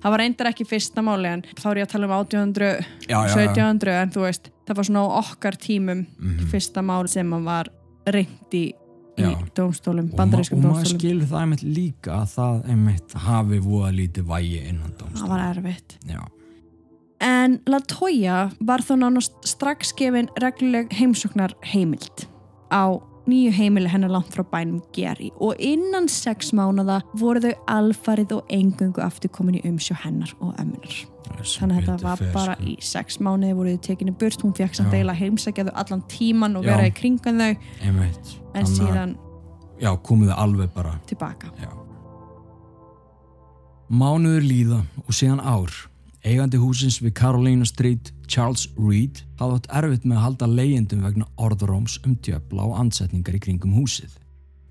það 0.01 0.09
var 0.11 0.19
reyndar 0.19 0.47
ekki 0.51 0.65
fyrsta 0.65 1.01
máli 1.03 1.25
en 1.27 1.41
þá 1.55 1.65
er 1.71 1.75
ég 1.77 1.83
að 1.85 1.91
tala 1.91 2.05
um 2.05 2.11
1800 2.11 2.85
Já, 3.07 3.27
já, 3.27 3.27
já. 3.27 3.35
1700 3.35 4.01
en 4.01 4.09
þú 4.09 4.21
veist, 4.25 4.49
það 4.65 4.75
var 4.75 4.83
svona 4.83 5.03
á 5.05 5.07
okkar 5.21 5.55
tímum 5.57 6.05
Mhm. 6.19 6.47
fyrsta 6.49 6.81
mál 6.81 7.07
sem 7.09 7.29
að 7.31 7.43
var 7.43 7.67
reynd 8.07 8.51
í, 8.53 8.73
í 9.17 9.21
Já. 9.21 9.37
dómstólum, 9.55 10.09
Og, 10.11 10.17
ma 10.17 10.25
bandarískum 10.25 10.57
og 10.57 10.63
maður 10.63 10.83
dómstólum 10.83 10.99
skilur 10.99 11.25
það 11.27 11.41
einmitt 11.41 11.63
líka 11.63 12.11
að 12.21 12.27
það 12.35 12.65
einmitt 12.69 13.13
hafi 13.13 13.59
voða 13.59 13.91
lítið 13.93 14.23
vægi 14.25 14.67
innan 14.69 14.91
það 14.91 14.97
dómstofn. 14.97 15.29
var 15.29 15.39
erfitt 15.55 15.97
Já. 16.07 16.19
En 17.21 17.59
Latoya 17.67 18.51
var 18.59 18.79
þó 18.83 18.95
nánast 18.99 19.33
strax 19.47 19.93
gefin 19.97 20.27
regluleg 20.41 20.89
heimsóknar 20.93 21.53
heimild 21.73 22.27
á 22.71 22.99
nýju 23.25 23.51
heimili 23.57 23.89
hennar 23.89 24.11
langt 24.13 24.29
frá 24.35 24.43
bænum 24.51 24.81
Geri 24.93 25.31
og 25.41 25.55
innan 25.59 26.07
sex 26.11 26.51
mánada 26.53 26.99
voru 27.17 27.39
þau 27.41 27.53
alfarið 27.67 28.35
og 28.37 28.51
engungu 28.53 29.01
aftur 29.01 29.29
komin 29.33 29.55
í 29.57 29.63
umsjó 29.65 29.95
hennar 30.03 30.29
og 30.39 30.53
ömmunar. 30.61 31.05
Þannig 31.41 31.79
að 31.79 31.85
þetta 31.87 31.95
var 32.03 32.17
fer, 32.21 32.33
bara 32.35 32.53
sko. 32.55 32.63
í 32.69 32.75
sex 32.85 33.17
mánuði 33.17 33.55
voru 33.57 33.73
þau 33.73 33.81
tekinu 33.87 34.13
burt, 34.19 34.41
hún 34.45 34.53
fekk 34.55 34.75
samt 34.77 34.91
Já. 34.91 34.97
deila 34.99 35.13
heimsækjaðu 35.17 35.73
allan 35.73 36.03
tíman 36.11 36.55
og 36.59 36.65
vera 36.67 36.85
í 36.85 36.93
kringan 36.93 37.41
þau 37.41 37.55
Einmitt. 37.81 38.35
en 38.53 38.65
Þannig 38.65 38.69
að- 38.69 38.75
síðan 38.77 39.17
Já, 39.81 39.89
komið 39.97 40.29
þið 40.29 40.37
alveg 40.37 40.73
bara 40.73 40.99
tilbaka. 41.07 41.47
Já. 41.59 41.71
Mánuður 43.89 44.45
líða 44.45 44.79
og 45.05 45.13
síðan 45.13 45.41
ár. 45.41 45.71
Eigandi 46.25 46.57
húsins 46.57 46.95
við 47.03 47.11
Carolina 47.19 47.67
Street, 47.69 48.07
Charles 48.25 48.63
Reed, 48.79 49.19
hafði 49.37 49.59
átt 49.59 49.67
erfitt 49.77 50.07
með 50.09 50.17
að 50.17 50.23
halda 50.23 50.47
leyendum 50.49 51.03
vegna 51.05 51.27
orðróms 51.37 51.99
um 52.01 52.15
djöfla 52.25 52.65
og 52.65 52.79
ansetningar 52.81 53.37
í 53.37 53.41
kringum 53.43 53.75
húsið. 53.77 54.15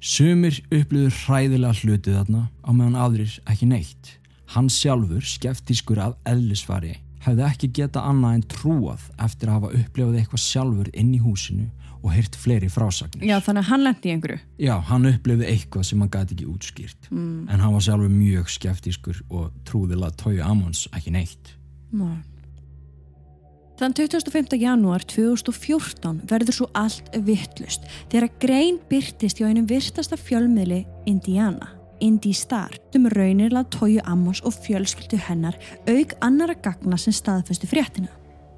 Sumir 0.03 0.59
upplýður 0.75 1.15
hræðilega 1.21 1.79
hlutið 1.79 2.19
þarna 2.19 2.43
á 2.59 2.71
meðan 2.75 2.99
aðrir 3.05 3.37
ekki 3.47 3.69
neitt. 3.71 4.11
Hann 4.51 4.67
sjálfur, 4.67 5.23
skeftískur 5.23 6.03
af 6.03 6.19
eðlisfari, 6.27 6.97
hefði 7.25 7.47
ekki 7.49 7.71
geta 7.81 8.03
annað 8.09 8.35
en 8.39 8.45
trúað 8.55 9.07
eftir 9.25 9.49
að 9.51 9.57
hafa 9.59 9.73
upplifað 9.81 10.19
eitthvað 10.21 10.43
sjálfur 10.45 10.91
inn 10.95 11.15
í 11.17 11.21
húsinu 11.25 11.71
og 12.05 12.13
heyrt 12.13 12.37
fleiri 12.37 12.69
frásagnir. 12.69 13.25
Já, 13.25 13.39
þannig 13.41 13.63
að 13.65 13.69
hann 13.71 13.85
lendi 13.87 14.11
í 14.11 14.13
einhverju. 14.13 14.41
Já, 14.61 14.75
hann 14.91 15.07
upplifði 15.09 15.47
eitthvað 15.49 15.87
sem 15.89 16.03
hann 16.05 16.11
gæti 16.13 16.35
ekki 16.37 16.49
útskýrt 16.53 17.09
Mm. 17.11 17.49
en 17.49 17.61
hann 17.65 17.73
var 17.73 17.81
sjálfur 17.81 18.13
mjög 18.13 18.51
skeftískur 18.53 19.23
og 19.31 19.51
trúðilega 19.65 20.13
tói 20.21 20.41
Amons 20.45 20.87
ekki 20.93 21.11
neitt. 21.17 21.55
Nei. 21.93 22.19
Þann 23.75 23.95
25. 23.97 24.55
janúar 24.61 25.03
2014 25.11 26.21
verður 26.31 26.55
svo 26.55 26.69
allt 26.79 27.09
vittlust 27.27 27.83
þegar 28.13 28.29
grein 28.39 28.77
byrtist 28.91 29.41
hjá 29.41 29.49
einum 29.49 29.67
virtasta 29.67 30.15
fjölmiðli 30.21 30.85
Indiana, 31.11 31.73
Indy 32.01 32.33
Star, 32.35 32.75
um 32.97 33.09
raunirlega 33.13 33.69
Tóju 33.71 34.03
Amos 34.05 34.41
og 34.43 34.57
fjölskyldu 34.65 35.19
hennar 35.29 35.59
auk 35.87 36.15
annara 36.21 36.55
gagna 36.55 36.99
sem 36.99 37.15
staðfæstu 37.15 37.69
fréttina. 37.71 38.11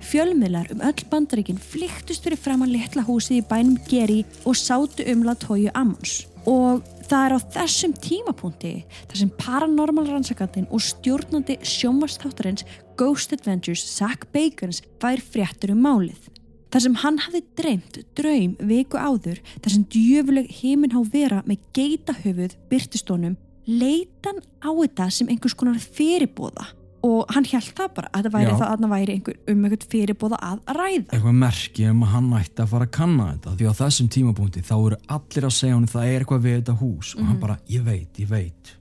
Fjölmiðlar 0.06 0.70
um 0.74 0.82
öll 0.84 1.04
bandaríkin 1.10 1.58
flyktust 1.58 2.24
fyrir 2.24 2.38
fram 2.38 2.62
að 2.64 2.76
litla 2.76 3.04
húsið 3.06 3.40
í 3.40 3.46
bænum 3.48 3.78
Geri 3.88 4.22
og 4.44 4.56
sátu 4.58 5.06
um 5.12 5.24
Latoyu 5.26 5.72
Amos 5.74 6.26
og 6.46 6.84
það 7.08 7.24
er 7.24 7.34
á 7.34 7.38
þessum 7.56 7.94
tímapunkti 8.02 8.72
þar 8.94 9.20
sem 9.20 9.32
paranormal 9.40 10.06
rannsakandin 10.08 10.68
og 10.70 10.84
stjórnandi 10.84 11.58
sjónvastáttarins 11.66 12.66
Ghost 12.98 13.34
Adventures 13.34 13.82
Zach 13.82 14.28
Bacons 14.32 14.82
fær 15.02 15.22
fréttur 15.22 15.74
um 15.74 15.82
málið. 15.86 16.30
Þar 16.76 16.82
sem 16.84 16.96
hann 17.00 17.18
hafði 17.24 17.40
dreymt 17.56 17.94
draum 18.18 18.50
viku 18.68 18.98
áður 19.00 19.38
þar 19.64 19.72
sem 19.72 19.84
djöfuleg 19.94 20.48
heiminhá 20.58 20.98
vera 21.08 21.38
með 21.48 21.62
geitahöfuð 21.72 22.56
byrtistónum 22.68 23.38
leitan 23.64 24.42
á 24.60 24.68
þetta 24.68 25.06
sem 25.08 25.30
einhvers 25.32 25.54
konar 25.56 25.78
fyrirbóða 25.80 26.66
og 27.06 27.32
hann 27.32 27.46
held 27.48 27.70
það 27.78 27.94
bara 27.96 28.10
að 28.12 28.26
það 28.26 28.34
væri 28.34 28.50
Já. 28.50 28.56
það 28.58 28.66
að 28.66 28.82
það 28.82 28.92
væri 28.92 29.14
einhver, 29.14 29.38
um 29.48 29.64
einhvern 29.64 29.86
fyrirbóða 29.94 30.40
að 30.50 30.74
ræða. 30.76 31.06
Eitthvað 31.06 31.38
merki 31.46 31.86
um 31.88 32.04
að 32.04 32.12
hann 32.12 32.28
ætti 32.42 32.64
að 32.66 32.74
fara 32.74 32.88
að 32.90 32.92
kanna 32.98 33.30
þetta 33.30 33.54
því 33.56 33.70
á 33.72 33.74
þessum 33.80 34.12
tímapunkti 34.18 34.64
þá 34.68 34.74
eru 34.76 35.00
allir 35.16 35.48
að 35.48 35.56
segja 35.62 35.78
hann 35.78 35.88
það 35.94 36.10
er 36.10 36.26
eitthvað 36.26 36.44
við 36.44 36.58
þetta 36.58 36.76
hús 36.82 37.14
og 37.16 37.24
hann 37.30 37.40
bara, 37.46 37.58
ég 37.72 37.88
veit, 37.88 38.20
ég 38.20 38.28
veit. 38.28 38.76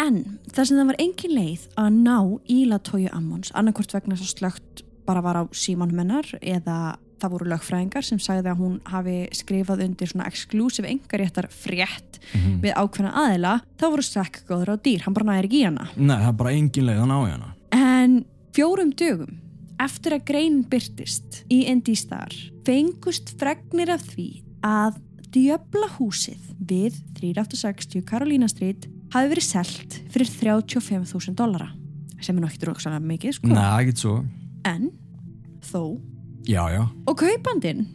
En 0.00 0.18
þar 0.48 0.72
sem 0.72 0.80
það 0.80 0.90
var 0.94 1.02
engin 1.04 1.36
leið 1.36 1.68
að 1.84 2.00
ná 2.00 2.16
í 2.48 2.58
Latoyu 2.72 3.12
Ammons 3.12 3.52
annarkvort 3.52 3.92
vegna 3.92 4.16
þess 4.16 4.32
að 4.32 4.38
slögt 4.40 4.86
bara 5.06 5.20
var 5.24 5.36
á 5.36 5.42
símanum 5.52 5.98
hennar 6.02 6.26
eða 6.40 6.96
það 7.20 7.30
voru 7.30 7.46
lögfræðingar 7.52 8.04
sem 8.04 8.18
sagði 8.20 8.50
að 8.52 8.58
hún 8.60 8.74
hafi 8.90 9.16
skrifað 9.32 9.84
undir 9.86 10.10
svona 10.10 10.26
exclusive 10.28 10.88
engaréttar 10.90 11.48
frétt 11.52 12.18
Mhm. 12.34 12.60
við 12.64 12.72
ákveðna 12.74 13.12
aðila 13.20 13.60
þá 13.78 13.84
voru 13.92 14.02
sekk 14.02 14.42
góður 14.48 14.72
á 14.72 14.76
dýr, 14.80 15.00
hann 15.04 15.14
bara 15.14 15.26
næri 15.28 15.48
ekki 15.48 15.60
í 15.60 15.64
hana 15.64 15.88
Nei, 15.96 16.16
það 16.16 16.28
er 16.28 16.36
bara 16.40 16.52
engin 16.56 16.86
leið 16.88 17.00
að 17.04 17.08
ná 17.10 17.16
í 17.20 17.30
hana. 17.30 17.48
En 17.72 18.24
fjórum 18.56 18.92
dögum 18.96 19.38
eftir 19.80 20.12
að 20.16 20.24
grein 20.24 20.62
byrtist 20.64 21.44
í 21.50 21.64
Indy 21.68 21.94
Star 21.94 22.32
fengust 22.64 23.34
fregnir 23.38 23.90
af 23.92 24.00
því 24.14 24.42
að 24.64 25.00
djöbla 25.34 25.88
húsið 25.98 26.38
við 26.64 26.94
3860 27.18 28.04
Carolina 28.06 28.48
Street 28.48 28.86
hafi 29.12 29.28
verið 29.34 29.42
selt 29.48 30.00
fyrir 30.14 30.30
35.000 30.30 31.34
dollara 31.34 31.68
sem 32.20 32.36
er 32.38 32.44
nokkið 32.46 32.62
dróksalega 32.64 33.04
mikið 33.04 33.34
sko. 33.36 33.48
Nei, 33.52 33.82
ekkert 33.84 33.98
svo. 34.00 34.14
En 34.68 34.90
þó 35.64 36.00
Já, 36.44 36.68
já. 36.72 36.84
og 37.08 37.16
kaupandinn 37.20 37.86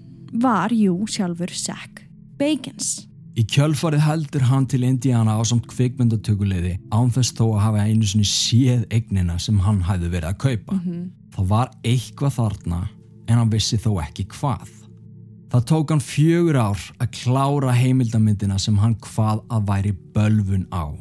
var 0.41 0.73
jú 0.73 1.05
sjálfur 1.09 1.53
Zach 1.53 2.05
Bacons 2.39 3.09
Í 3.39 3.45
kjölfarið 3.47 4.01
heldur 4.03 4.43
hann 4.49 4.65
til 4.67 4.81
Indiana 4.83 5.37
á 5.39 5.41
samt 5.47 5.69
kvikmyndatökuleiði 5.71 6.73
án 6.91 7.11
þess 7.13 7.31
þó 7.37 7.45
að 7.53 7.61
hafa 7.63 7.85
einu 7.87 8.07
sinni 8.09 8.27
séð 8.27 8.81
eignina 8.91 9.37
sem 9.39 9.61
hann 9.63 9.79
hæði 9.87 10.09
verið 10.11 10.33
að 10.33 10.41
kaupa. 10.43 10.79
Það 11.35 11.47
var 11.53 11.71
eitthvað 11.87 12.35
þarna 12.35 12.79
en 13.29 13.37
hann 13.37 13.53
vissi 13.53 13.79
þó 13.79 13.93
ekki 14.03 14.25
hvað. 14.33 14.67
Það 15.49 15.65
tók 15.71 15.93
hann 15.93 16.03
fjögur 16.03 16.59
ár 16.59 16.83
að 16.99 17.13
klára 17.15 17.77
heimildamyndina 17.77 18.59
sem 18.59 18.75
hann 18.81 18.97
hvað 19.07 19.45
að 19.47 19.69
væri 19.71 19.93
bölvun 20.13 20.67
á, 20.75 20.91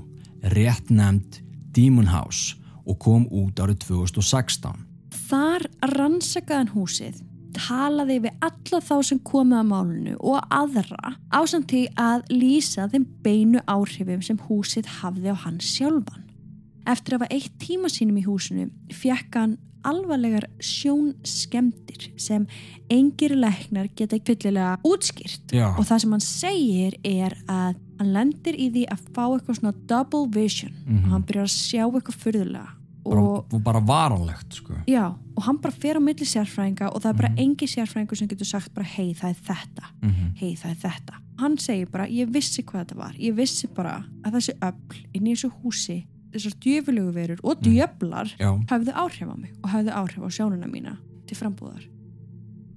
rétt 0.55 0.93
nefnd 0.95 1.41
Demon 1.75 2.13
House 2.13 2.55
og 2.87 3.01
kom 3.03 3.27
út 3.35 3.59
árið 3.59 3.83
2016. 3.89 4.88
Þar 5.29 5.67
rannsakaðan 5.93 6.71
húsið 6.73 7.19
talaði 7.59 8.19
við 8.25 8.45
alla 8.45 8.81
þá 8.85 8.95
sem 9.05 9.21
komið 9.27 9.59
að 9.59 9.69
málunu 9.73 10.17
og 10.21 10.53
aðra 10.55 11.15
ásamt 11.35 11.71
því 11.73 11.83
að 12.01 12.27
lýsa 12.33 12.87
þeim 12.93 13.07
beinu 13.25 13.63
áhrifum 13.69 14.23
sem 14.25 14.39
húsið 14.49 14.89
hafði 15.01 15.35
á 15.35 15.37
hann 15.45 15.59
sjálfan. 15.65 16.27
Eftir 16.89 17.17
að 17.17 17.25
hafa 17.25 17.35
eitt 17.35 17.57
tíma 17.61 17.91
sínum 17.93 18.21
í 18.21 18.25
húsinu 18.25 18.69
fekk 18.95 19.41
hann 19.41 19.57
alvarlegar 19.89 20.49
sjónskemdir 20.65 22.09
sem 22.21 22.47
engir 22.93 23.37
læknar 23.39 23.91
geta 23.97 24.19
fyllilega 24.27 24.79
útskýrt 24.87 25.55
Já. 25.55 25.69
og 25.75 25.85
það 25.87 26.03
sem 26.03 26.17
hann 26.17 26.25
segir 26.25 26.99
er 27.07 27.37
að 27.47 27.79
hann 28.01 28.15
lendir 28.17 28.59
í 28.59 28.71
því 28.75 28.89
að 28.91 29.07
fá 29.15 29.23
eitthvað 29.27 29.61
svona 29.61 29.77
double 29.91 30.27
vision 30.35 30.75
og 30.89 31.13
hann 31.13 31.29
byrjar 31.29 31.49
að 31.49 31.55
sjá 31.55 31.85
eitthvað 31.87 32.21
furðulega 32.25 32.78
Bara, 33.11 33.61
bara 33.65 33.81
varanlegt, 33.81 34.53
sko. 34.55 34.75
Já, 34.87 35.15
og 35.37 35.43
hann 35.45 35.57
bara 35.63 35.73
fer 35.75 35.97
á 35.97 36.01
milli 36.01 36.27
sérfræðinga 36.27 36.91
og 36.95 37.03
það 37.03 37.09
er 37.11 37.15
bara 37.23 37.29
Mhm. 37.29 37.39
engi 37.39 37.67
sérfræðingur 37.67 38.17
sem 38.17 38.29
getur 38.29 38.47
sagt 38.47 38.75
bara 38.75 38.87
hei 38.87 39.15
það 39.15 39.31
er 39.31 39.37
þetta, 39.49 39.85
Mm 40.03 40.35
hei 40.37 40.55
það 40.55 40.71
er 40.71 40.77
þetta. 40.91 41.15
Hann 41.39 41.57
segir 41.57 41.91
bara 41.91 42.07
ég 42.07 42.29
vissi 42.31 42.63
hvað 42.63 42.85
þetta 42.87 42.97
var, 42.97 43.13
ég 43.19 43.35
vissi 43.35 43.67
bara 43.75 44.05
að 44.25 44.33
þessi 44.33 44.53
öll 44.61 45.05
inn 45.15 45.27
í 45.27 45.33
þessu 45.35 45.51
húsi, 45.63 46.05
þessar 46.33 46.55
djöfulegu 46.61 47.13
verur 47.15 47.39
og 47.45 47.61
djöflar 47.63 48.35
Já. 48.39 48.59
hafðu 48.67 48.93
áhrif 48.95 49.29
á 49.31 49.37
mig 49.39 49.53
og 49.65 49.71
hafðu 49.71 49.91
áhrif 49.93 50.19
á 50.19 50.29
sjónuna 50.29 50.67
mína 50.71 50.97
til 51.27 51.37
frambúðar. 51.37 51.85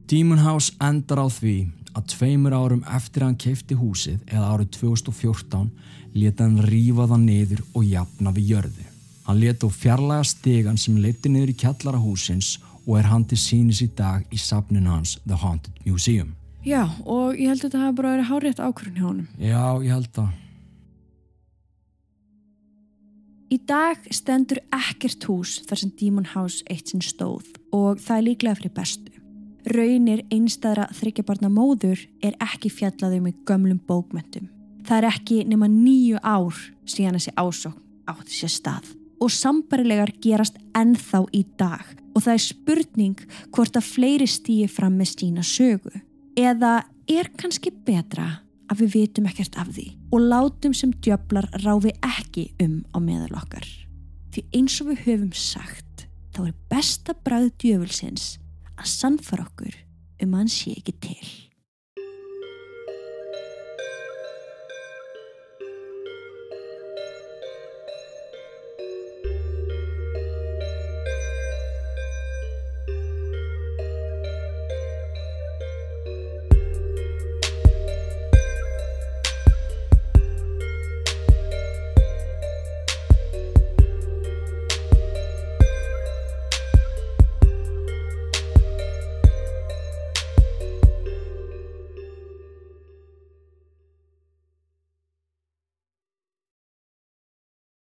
Demon 0.08 0.38
House 0.40 0.72
endar 0.82 1.18
á 1.20 1.28
því 1.30 1.72
að 1.96 2.06
tveimur 2.08 2.54
árum 2.54 2.84
eftir 2.84 3.22
að 3.24 3.26
hann 3.26 3.36
keifti 3.36 3.76
húsið 3.76 4.20
eða 4.28 4.52
árið 4.58 4.70
2014 4.78 5.72
leta 6.14 6.44
hann 6.44 6.58
rífa 6.64 7.08
það 7.08 7.24
niður 7.26 7.62
og 7.76 7.84
jafna 7.88 8.32
við 8.36 8.48
jörðu. 8.56 8.86
Hann 9.32 9.40
leta 9.40 9.64
á 9.64 9.72
fjarlæga 9.72 10.24
stegan 10.28 10.76
sem 10.76 10.98
leiti 11.00 11.30
niður 11.32 11.54
í 11.54 11.60
kjallara 11.62 12.00
húsins 12.04 12.58
og 12.84 12.98
er 13.00 13.06
hann 13.08 13.24
til 13.24 13.38
sínis 13.40 13.80
í 13.80 13.88
dag 13.96 14.26
í 14.28 14.36
safninu 14.36 14.92
hans 14.92 15.14
The 15.24 15.38
Haunted 15.40 15.78
Museum. 15.86 16.34
Já, 16.68 16.82
og 17.08 17.40
ég 17.40 17.48
held 17.48 17.62
að 17.62 17.70
þetta 17.70 17.80
hafa 17.80 17.96
bara 18.02 18.12
verið 18.18 18.28
hárétt 18.28 18.60
ákvörðun 18.60 19.00
hjá 19.00 19.06
honum. 19.08 19.30
Já, 19.40 19.64
ég 19.86 19.96
held 19.96 20.20
að. 20.20 20.36
Í 23.56 23.62
dag 23.72 24.12
stendur 24.20 24.64
ekkert 24.82 25.32
hús 25.32 25.58
þar 25.64 25.84
sem 25.86 25.96
Demon 26.04 26.32
House 26.36 26.68
eitt 26.68 26.92
sinn 26.92 27.00
stóð 27.00 27.56
og 27.72 28.04
það 28.04 28.18
er 28.18 28.28
líklega 28.28 28.60
fyrir 28.60 28.78
bestu. 28.84 29.16
Raunir 29.72 30.28
einstæðra 30.28 30.92
þryggjabarna 31.00 31.48
móður 31.56 32.04
er 32.20 32.36
ekki 32.44 32.68
fjallaðum 32.68 33.32
í 33.32 33.38
gömlum 33.48 33.80
bókmentum. 33.88 34.52
Það 34.84 34.98
er 34.98 35.14
ekki 35.16 35.44
nema 35.48 35.72
nýju 35.72 36.20
ár 36.20 36.66
síðan 36.84 37.16
þessi 37.16 37.40
ásókn 37.40 37.80
átti 38.12 38.36
sér 38.36 38.60
stað 38.60 38.98
og 39.22 39.32
sambarilegar 39.34 40.12
gerast 40.24 40.58
ennþá 40.78 41.24
í 41.38 41.44
dag 41.60 41.84
og 42.12 42.26
það 42.26 42.34
er 42.34 42.44
spurning 42.44 43.26
hvort 43.54 43.78
að 43.78 43.88
fleiri 43.88 44.28
stýi 44.28 44.68
fram 44.72 44.98
með 45.00 45.14
sína 45.14 45.44
sögu. 45.46 45.94
Eða 46.36 46.82
er 47.12 47.30
kannski 47.40 47.72
betra 47.86 48.42
að 48.72 48.84
við 48.84 48.96
vitum 48.96 49.28
ekkert 49.30 49.58
af 49.60 49.72
því 49.76 49.88
og 50.12 50.26
látum 50.32 50.76
sem 50.76 50.94
djöflar 51.04 51.48
ráfi 51.64 51.94
ekki 52.08 52.50
um 52.64 52.82
á 52.96 52.98
meðal 53.04 53.38
okkar. 53.42 53.68
Því 54.32 54.46
eins 54.56 54.80
og 54.84 54.92
við 54.92 55.06
höfum 55.06 55.32
sagt, 55.36 56.08
þá 56.32 56.48
er 56.48 56.60
besta 56.72 57.16
bræð 57.26 57.52
djöfulsins 57.62 58.36
að 58.80 58.92
sannfara 58.96 59.48
okkur 59.50 59.76
um 60.24 60.36
að 60.36 60.44
hann 60.44 60.54
sé 60.54 60.76
ekki 60.80 60.96
til. 61.04 61.51